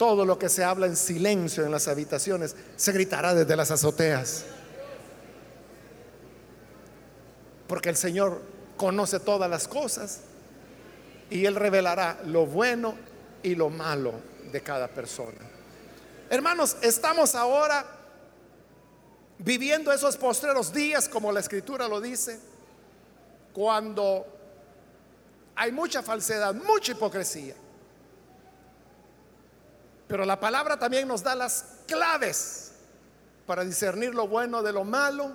Todo 0.00 0.24
lo 0.24 0.38
que 0.38 0.48
se 0.48 0.64
habla 0.64 0.86
en 0.86 0.96
silencio 0.96 1.62
en 1.62 1.70
las 1.70 1.86
habitaciones 1.86 2.56
se 2.74 2.90
gritará 2.90 3.34
desde 3.34 3.54
las 3.54 3.70
azoteas. 3.70 4.46
Porque 7.68 7.90
el 7.90 7.96
Señor 7.96 8.40
conoce 8.78 9.20
todas 9.20 9.50
las 9.50 9.68
cosas 9.68 10.20
y 11.28 11.44
Él 11.44 11.54
revelará 11.54 12.18
lo 12.24 12.46
bueno 12.46 12.94
y 13.42 13.54
lo 13.54 13.68
malo 13.68 14.14
de 14.50 14.62
cada 14.62 14.88
persona. 14.88 15.36
Hermanos, 16.30 16.78
estamos 16.80 17.34
ahora 17.34 17.84
viviendo 19.36 19.92
esos 19.92 20.16
postreros 20.16 20.72
días, 20.72 21.10
como 21.10 21.30
la 21.30 21.40
escritura 21.40 21.86
lo 21.86 22.00
dice, 22.00 22.40
cuando 23.52 24.24
hay 25.56 25.70
mucha 25.72 26.02
falsedad, 26.02 26.54
mucha 26.54 26.92
hipocresía. 26.92 27.54
Pero 30.10 30.24
la 30.24 30.40
palabra 30.40 30.76
también 30.76 31.06
nos 31.06 31.22
da 31.22 31.36
las 31.36 31.64
claves 31.86 32.72
para 33.46 33.64
discernir 33.64 34.12
lo 34.12 34.26
bueno 34.26 34.60
de 34.60 34.72
lo 34.72 34.82
malo. 34.82 35.30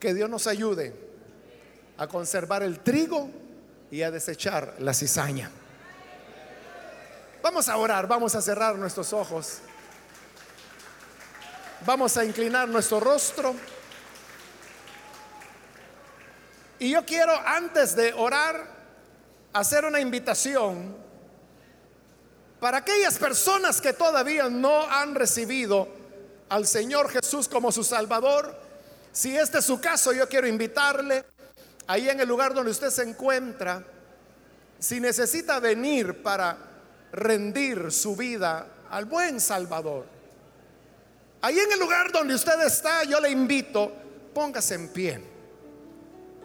Que 0.00 0.12
Dios 0.12 0.28
nos 0.28 0.48
ayude 0.48 0.92
a 1.98 2.08
conservar 2.08 2.64
el 2.64 2.80
trigo 2.80 3.30
y 3.92 4.02
a 4.02 4.10
desechar 4.10 4.74
la 4.80 4.92
cizaña. 4.92 5.52
Vamos 7.40 7.68
a 7.68 7.76
orar, 7.76 8.08
vamos 8.08 8.34
a 8.34 8.42
cerrar 8.42 8.74
nuestros 8.74 9.12
ojos. 9.12 9.60
Vamos 11.86 12.16
a 12.16 12.24
inclinar 12.24 12.68
nuestro 12.68 12.98
rostro. 12.98 13.54
Y 16.80 16.90
yo 16.90 17.06
quiero, 17.06 17.40
antes 17.46 17.94
de 17.94 18.12
orar, 18.14 18.66
hacer 19.52 19.84
una 19.84 20.00
invitación 20.00 21.07
para 22.60 22.78
aquellas 22.78 23.18
personas 23.18 23.80
que 23.80 23.92
todavía 23.92 24.48
no 24.48 24.82
han 24.82 25.14
recibido 25.14 25.88
al 26.48 26.66
Señor 26.66 27.08
Jesús 27.10 27.48
como 27.48 27.70
su 27.70 27.84
Salvador, 27.84 28.54
si 29.12 29.36
este 29.36 29.58
es 29.58 29.64
su 29.64 29.80
caso, 29.80 30.12
yo 30.12 30.28
quiero 30.28 30.46
invitarle 30.46 31.24
ahí 31.86 32.08
en 32.08 32.20
el 32.20 32.28
lugar 32.28 32.54
donde 32.54 32.70
usted 32.70 32.90
se 32.90 33.02
encuentra, 33.02 33.84
si 34.78 35.00
necesita 35.00 35.60
venir 35.60 36.22
para 36.22 36.56
rendir 37.12 37.90
su 37.90 38.14
vida 38.16 38.66
al 38.90 39.04
buen 39.06 39.40
Salvador. 39.40 40.06
Ahí 41.40 41.58
en 41.58 41.72
el 41.72 41.78
lugar 41.78 42.10
donde 42.12 42.34
usted 42.34 42.60
está, 42.66 43.04
yo 43.04 43.20
le 43.20 43.30
invito, 43.30 43.92
póngase 44.34 44.74
en 44.74 44.88
pie, 44.88 45.20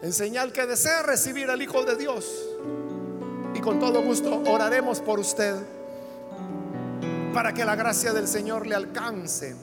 en 0.01 0.13
señal 0.13 0.51
que 0.51 0.65
desea 0.65 1.01
recibir 1.01 1.49
al 1.49 1.61
Hijo 1.61 1.83
de 1.83 1.95
Dios. 1.95 2.25
Y 3.55 3.59
con 3.59 3.79
todo 3.79 4.01
gusto 4.01 4.41
oraremos 4.47 4.99
por 4.99 5.19
usted 5.19 5.55
para 7.33 7.51
que 7.51 7.65
la 7.65 7.75
gracia 7.75 8.13
del 8.13 8.27
Señor 8.27 8.67
le 8.67 8.75
alcance 8.75 9.55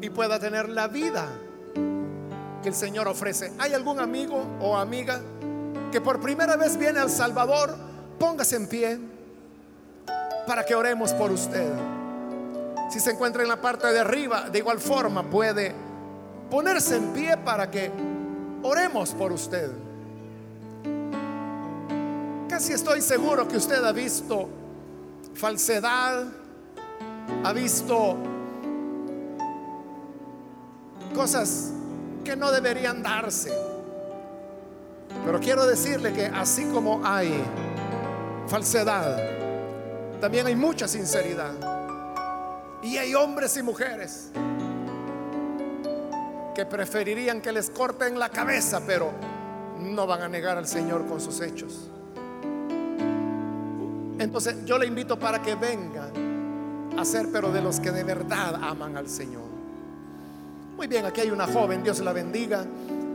y 0.00 0.10
pueda 0.10 0.40
tener 0.40 0.68
la 0.68 0.88
vida 0.88 1.28
que 2.62 2.68
el 2.68 2.74
Señor 2.74 3.06
ofrece. 3.06 3.52
¿Hay 3.58 3.72
algún 3.74 4.00
amigo 4.00 4.44
o 4.60 4.76
amiga 4.76 5.20
que 5.92 6.00
por 6.00 6.20
primera 6.20 6.56
vez 6.56 6.76
viene 6.76 6.98
al 6.98 7.10
Salvador? 7.10 7.76
Póngase 8.18 8.56
en 8.56 8.66
pie 8.66 8.98
para 10.46 10.64
que 10.64 10.74
oremos 10.74 11.12
por 11.12 11.30
usted. 11.30 11.70
Si 12.90 12.98
se 12.98 13.12
encuentra 13.12 13.42
en 13.42 13.48
la 13.48 13.60
parte 13.60 13.86
de 13.92 14.00
arriba, 14.00 14.50
de 14.50 14.58
igual 14.58 14.80
forma 14.80 15.22
puede 15.22 15.72
ponerse 16.50 16.96
en 16.96 17.12
pie 17.12 17.36
para 17.36 17.70
que 17.70 17.90
oremos 18.64 19.14
por 19.14 19.30
usted. 19.30 19.70
Casi 22.48 22.72
estoy 22.72 23.00
seguro 23.00 23.46
que 23.46 23.56
usted 23.56 23.82
ha 23.84 23.92
visto 23.92 24.59
falsedad, 25.40 26.26
ha 27.44 27.52
visto 27.54 28.18
cosas 31.14 31.72
que 32.22 32.36
no 32.36 32.52
deberían 32.52 33.02
darse. 33.02 33.50
Pero 35.24 35.40
quiero 35.40 35.66
decirle 35.66 36.12
que 36.12 36.26
así 36.26 36.66
como 36.66 37.00
hay 37.02 37.42
falsedad, 38.48 39.16
también 40.20 40.46
hay 40.46 40.56
mucha 40.56 40.86
sinceridad. 40.86 41.54
Y 42.82 42.98
hay 42.98 43.14
hombres 43.14 43.56
y 43.56 43.62
mujeres 43.62 44.30
que 46.54 46.66
preferirían 46.66 47.40
que 47.40 47.50
les 47.52 47.70
corten 47.70 48.18
la 48.18 48.28
cabeza, 48.28 48.82
pero 48.86 49.10
no 49.78 50.06
van 50.06 50.20
a 50.20 50.28
negar 50.28 50.58
al 50.58 50.66
Señor 50.66 51.06
con 51.06 51.18
sus 51.18 51.40
hechos. 51.40 51.90
Entonces 54.20 54.54
yo 54.66 54.76
le 54.76 54.86
invito 54.86 55.18
para 55.18 55.40
que 55.40 55.54
venga 55.54 56.10
a 56.96 57.04
ser, 57.06 57.28
pero 57.32 57.50
de 57.50 57.62
los 57.62 57.80
que 57.80 57.90
de 57.90 58.04
verdad 58.04 58.54
aman 58.62 58.98
al 58.98 59.08
Señor. 59.08 59.48
Muy 60.76 60.86
bien, 60.86 61.06
aquí 61.06 61.22
hay 61.22 61.30
una 61.30 61.46
joven, 61.46 61.82
Dios 61.82 62.00
la 62.00 62.12
bendiga. 62.12 62.66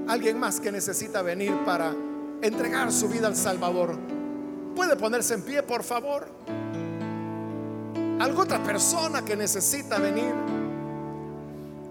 Alguien 0.08 0.40
más 0.40 0.60
que 0.60 0.72
necesita 0.72 1.22
venir 1.22 1.54
para 1.64 1.94
entregar 2.42 2.92
su 2.92 3.08
vida 3.08 3.28
al 3.28 3.36
Salvador. 3.36 4.00
¿Puede 4.76 4.96
ponerse 4.96 5.36
en 5.36 5.44
pie, 5.44 5.62
por 5.62 5.84
favor? 5.84 6.28
¿Alguna 8.20 8.44
otra 8.44 8.64
persona 8.64 9.24
que 9.24 9.36
necesita 9.36 10.00
venir? 10.00 10.34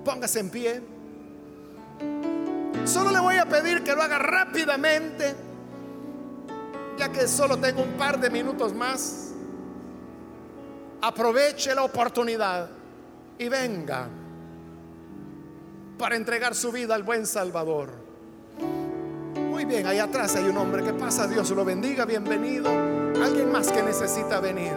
Póngase 0.05 0.41
en 0.41 0.51
pie. 0.51 0.83
Solo 2.85 3.13
le 3.13 3.21
voy 3.21 3.37
a 3.37 3.49
pedir 3.49 3.85
que 3.85 3.95
lo 3.95 4.03
haga 4.03 4.19
rápidamente 4.19 5.54
ya 6.97 7.11
que 7.11 7.27
solo 7.27 7.59
tengo 7.59 7.83
un 7.83 7.93
par 7.93 8.19
de 8.19 8.31
minutos 8.31 8.75
más, 8.75 9.33
aproveche 11.01 11.75
la 11.75 11.83
oportunidad 11.83 12.71
y 13.39 13.49
venga 13.49 14.09
para 15.99 16.17
entregar 16.17 16.55
su 16.55 16.73
vida 16.73 16.95
al 16.95 17.03
buen 17.03 17.27
Salvador. 17.27 17.91
Muy 19.35 19.65
bien, 19.65 19.87
ahí 19.87 19.99
atrás 19.99 20.37
hay 20.37 20.45
un 20.45 20.57
hombre 20.57 20.83
que 20.83 20.93
pasa, 20.93 21.27
Dios 21.27 21.51
lo 21.51 21.65
bendiga, 21.65 22.05
bienvenido. 22.05 22.71
Alguien 22.71 23.51
más 23.51 23.71
que 23.71 23.83
necesita 23.83 24.41
venir. 24.41 24.73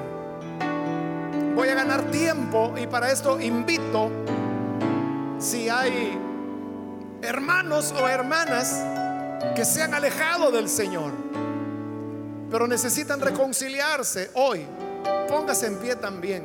Voy 1.56 1.70
a 1.70 1.76
ganar 1.76 2.04
tiempo 2.12 2.74
y 2.78 2.86
para 2.86 3.12
esto 3.12 3.40
invito, 3.42 4.12
si 5.40 5.70
hay 5.70 6.18
hermanos 7.22 7.94
o 8.00 8.08
hermanas 8.08 8.84
que 9.56 9.66
se 9.66 9.82
han 9.82 9.94
alejado 9.94 10.52
del 10.52 10.70
Señor 10.70 11.27
pero 12.50 12.68
necesitan 12.68 13.20
reconciliarse 13.20 14.32
hoy, 14.36 14.66
póngase 15.28 15.68
en 15.68 15.78
pie 15.78 15.96
también 15.96 16.44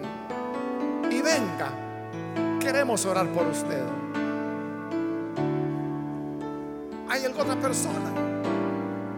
y 1.10 1.20
venga. 1.20 2.58
Queremos 2.60 3.04
orar 3.06 3.26
por 3.28 3.46
usted. 3.46 3.82
¿Hay 7.08 7.24
alguna 7.24 7.60
persona? 7.60 8.10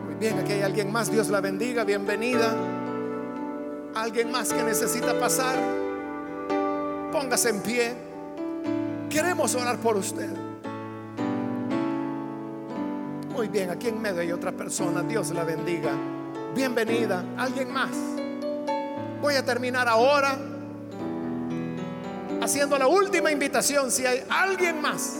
Muy 0.05 0.15
bien, 0.15 0.39
aquí 0.39 0.53
hay 0.53 0.63
alguien 0.63 0.91
más. 0.91 1.11
Dios 1.11 1.29
la 1.29 1.41
bendiga, 1.41 1.85
bienvenida. 1.85 2.55
Alguien 3.95 4.31
más 4.31 4.53
que 4.53 4.63
necesita 4.63 5.19
pasar. 5.19 5.57
Póngase 7.13 7.51
en 7.51 7.61
pie. 7.61 7.95
Queremos 9.09 9.55
orar 9.55 9.79
por 9.79 9.97
usted. 9.97 10.31
Muy 13.33 13.49
bien, 13.49 13.71
aquí 13.71 13.89
en 13.89 14.01
medio 14.01 14.21
hay 14.21 14.33
otra 14.33 14.53
persona. 14.53 15.03
Dios 15.03 15.31
la 15.31 15.45
bendiga 15.45 15.93
bienvenida. 16.55 17.25
¿Alguien 17.37 17.73
más? 17.73 17.91
Voy 19.21 19.35
a 19.35 19.45
terminar 19.45 19.89
ahora 19.89 20.39
haciendo 22.41 22.79
la 22.79 22.87
última 22.87 23.31
invitación. 23.31 23.91
Si 23.91 24.07
hay 24.07 24.23
alguien 24.29 24.81
más 24.81 25.17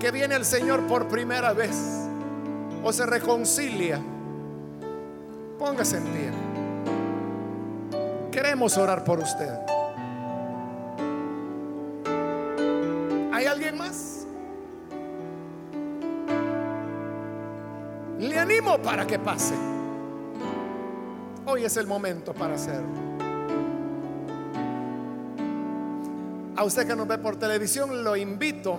que 0.00 0.10
viene 0.10 0.34
al 0.34 0.44
Señor 0.44 0.86
por 0.86 1.06
primera 1.08 1.52
vez 1.52 1.76
o 2.82 2.92
se 2.92 3.06
reconcilia, 3.06 4.00
póngase 5.58 5.98
en 5.98 6.04
pie. 6.04 6.30
Queremos 8.32 8.76
orar 8.76 9.04
por 9.04 9.20
usted. 9.20 9.58
¿Hay 13.32 13.46
alguien 13.46 13.76
más? 13.78 14.26
Le 18.18 18.38
animo 18.38 18.78
para 18.78 19.06
que 19.06 19.18
pase. 19.18 19.71
Hoy 21.54 21.66
es 21.66 21.76
el 21.76 21.86
momento 21.86 22.32
para 22.32 22.54
hacerlo. 22.54 22.88
A 26.56 26.64
usted 26.64 26.86
que 26.86 26.96
nos 26.96 27.06
ve 27.06 27.18
por 27.18 27.36
televisión, 27.36 28.02
lo 28.02 28.16
invito 28.16 28.78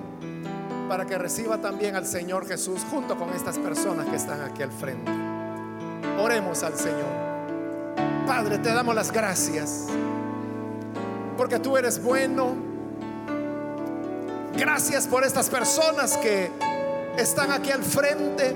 para 0.90 1.06
que 1.06 1.16
reciba 1.20 1.62
también 1.62 1.96
al 1.96 2.08
Señor 2.08 2.48
Jesús 2.48 2.82
junto 2.90 3.16
con 3.16 3.30
estas 3.30 3.60
personas 3.60 4.08
que 4.08 4.16
están 4.16 4.42
aquí 4.42 4.64
al 4.64 4.72
frente. 4.72 5.12
Oremos 6.20 6.64
al 6.64 6.76
Señor. 6.76 7.12
Padre, 8.26 8.58
te 8.58 8.74
damos 8.74 8.96
las 8.96 9.12
gracias 9.12 9.86
porque 11.38 11.60
tú 11.60 11.78
eres 11.78 12.02
bueno. 12.02 12.56
Gracias 14.58 15.06
por 15.06 15.24
estas 15.24 15.48
personas 15.48 16.18
que 16.18 16.50
están 17.20 17.52
aquí 17.52 17.70
al 17.70 17.84
frente. 17.84 18.56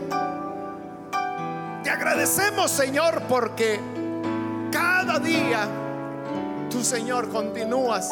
Te 1.83 1.89
agradecemos, 1.91 2.71
Señor, 2.71 3.21
porque 3.29 3.96
cada 5.07 5.19
día 5.19 5.65
tu 6.69 6.83
Señor 6.83 7.29
continúas 7.29 8.09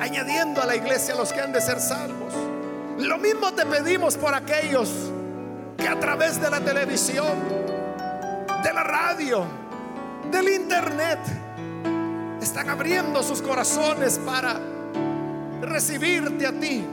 añadiendo 0.00 0.60
a 0.60 0.66
la 0.66 0.74
iglesia 0.74 1.14
los 1.14 1.32
que 1.32 1.40
han 1.40 1.52
de 1.52 1.60
ser 1.60 1.80
salvos. 1.80 2.34
Lo 2.98 3.16
mismo 3.18 3.52
te 3.52 3.64
pedimos 3.64 4.16
por 4.16 4.34
aquellos 4.34 4.90
que 5.76 5.86
a 5.86 5.98
través 6.00 6.40
de 6.40 6.50
la 6.50 6.60
televisión, 6.60 7.38
de 8.60 8.72
la 8.72 8.82
radio, 8.82 9.44
del 10.32 10.48
internet, 10.48 11.20
están 12.42 12.70
abriendo 12.70 13.22
sus 13.22 13.40
corazones 13.40 14.18
para 14.18 14.58
recibirte 15.62 16.44
a 16.44 16.52
ti, 16.52 16.84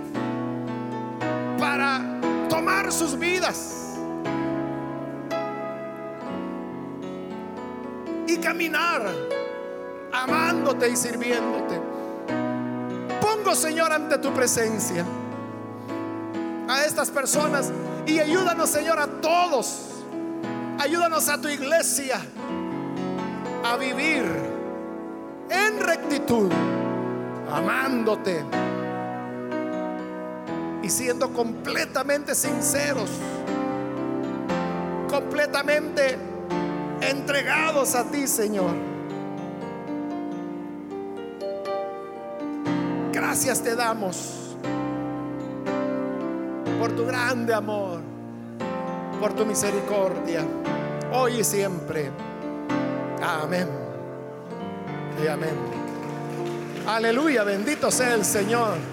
para 1.57 2.01
tomar 2.49 2.91
sus 2.91 3.17
vidas 3.17 3.82
caminar 8.43 9.07
amándote 10.11 10.89
y 10.89 10.95
sirviéndote. 10.97 11.79
Pongo, 13.21 13.55
Señor, 13.55 13.91
ante 13.93 14.17
tu 14.17 14.33
presencia 14.33 15.05
a 16.67 16.83
estas 16.83 17.09
personas 17.09 17.71
y 18.05 18.19
ayúdanos, 18.19 18.69
Señor, 18.69 18.99
a 18.99 19.07
todos. 19.07 19.89
Ayúdanos 20.77 21.29
a 21.29 21.39
tu 21.39 21.47
iglesia 21.47 22.19
a 23.63 23.77
vivir 23.77 24.25
en 25.49 25.79
rectitud, 25.79 26.51
amándote 27.49 28.43
y 30.81 30.89
siendo 30.89 31.31
completamente 31.31 32.35
sinceros, 32.35 33.09
completamente 35.09 36.32
entregados 37.09 37.95
a 37.95 38.03
ti, 38.05 38.27
Señor. 38.27 38.73
Gracias 43.11 43.61
te 43.61 43.75
damos 43.75 44.57
por 46.79 46.91
tu 46.91 47.05
grande 47.05 47.53
amor, 47.53 47.99
por 49.19 49.33
tu 49.33 49.45
misericordia, 49.45 50.45
hoy 51.11 51.39
y 51.39 51.43
siempre. 51.43 52.11
Amén. 53.21 53.67
Y 55.23 55.27
amén. 55.27 55.55
Aleluya, 56.85 57.43
bendito 57.43 57.89
sea 57.89 58.13
el 58.13 58.25
Señor. 58.25 58.92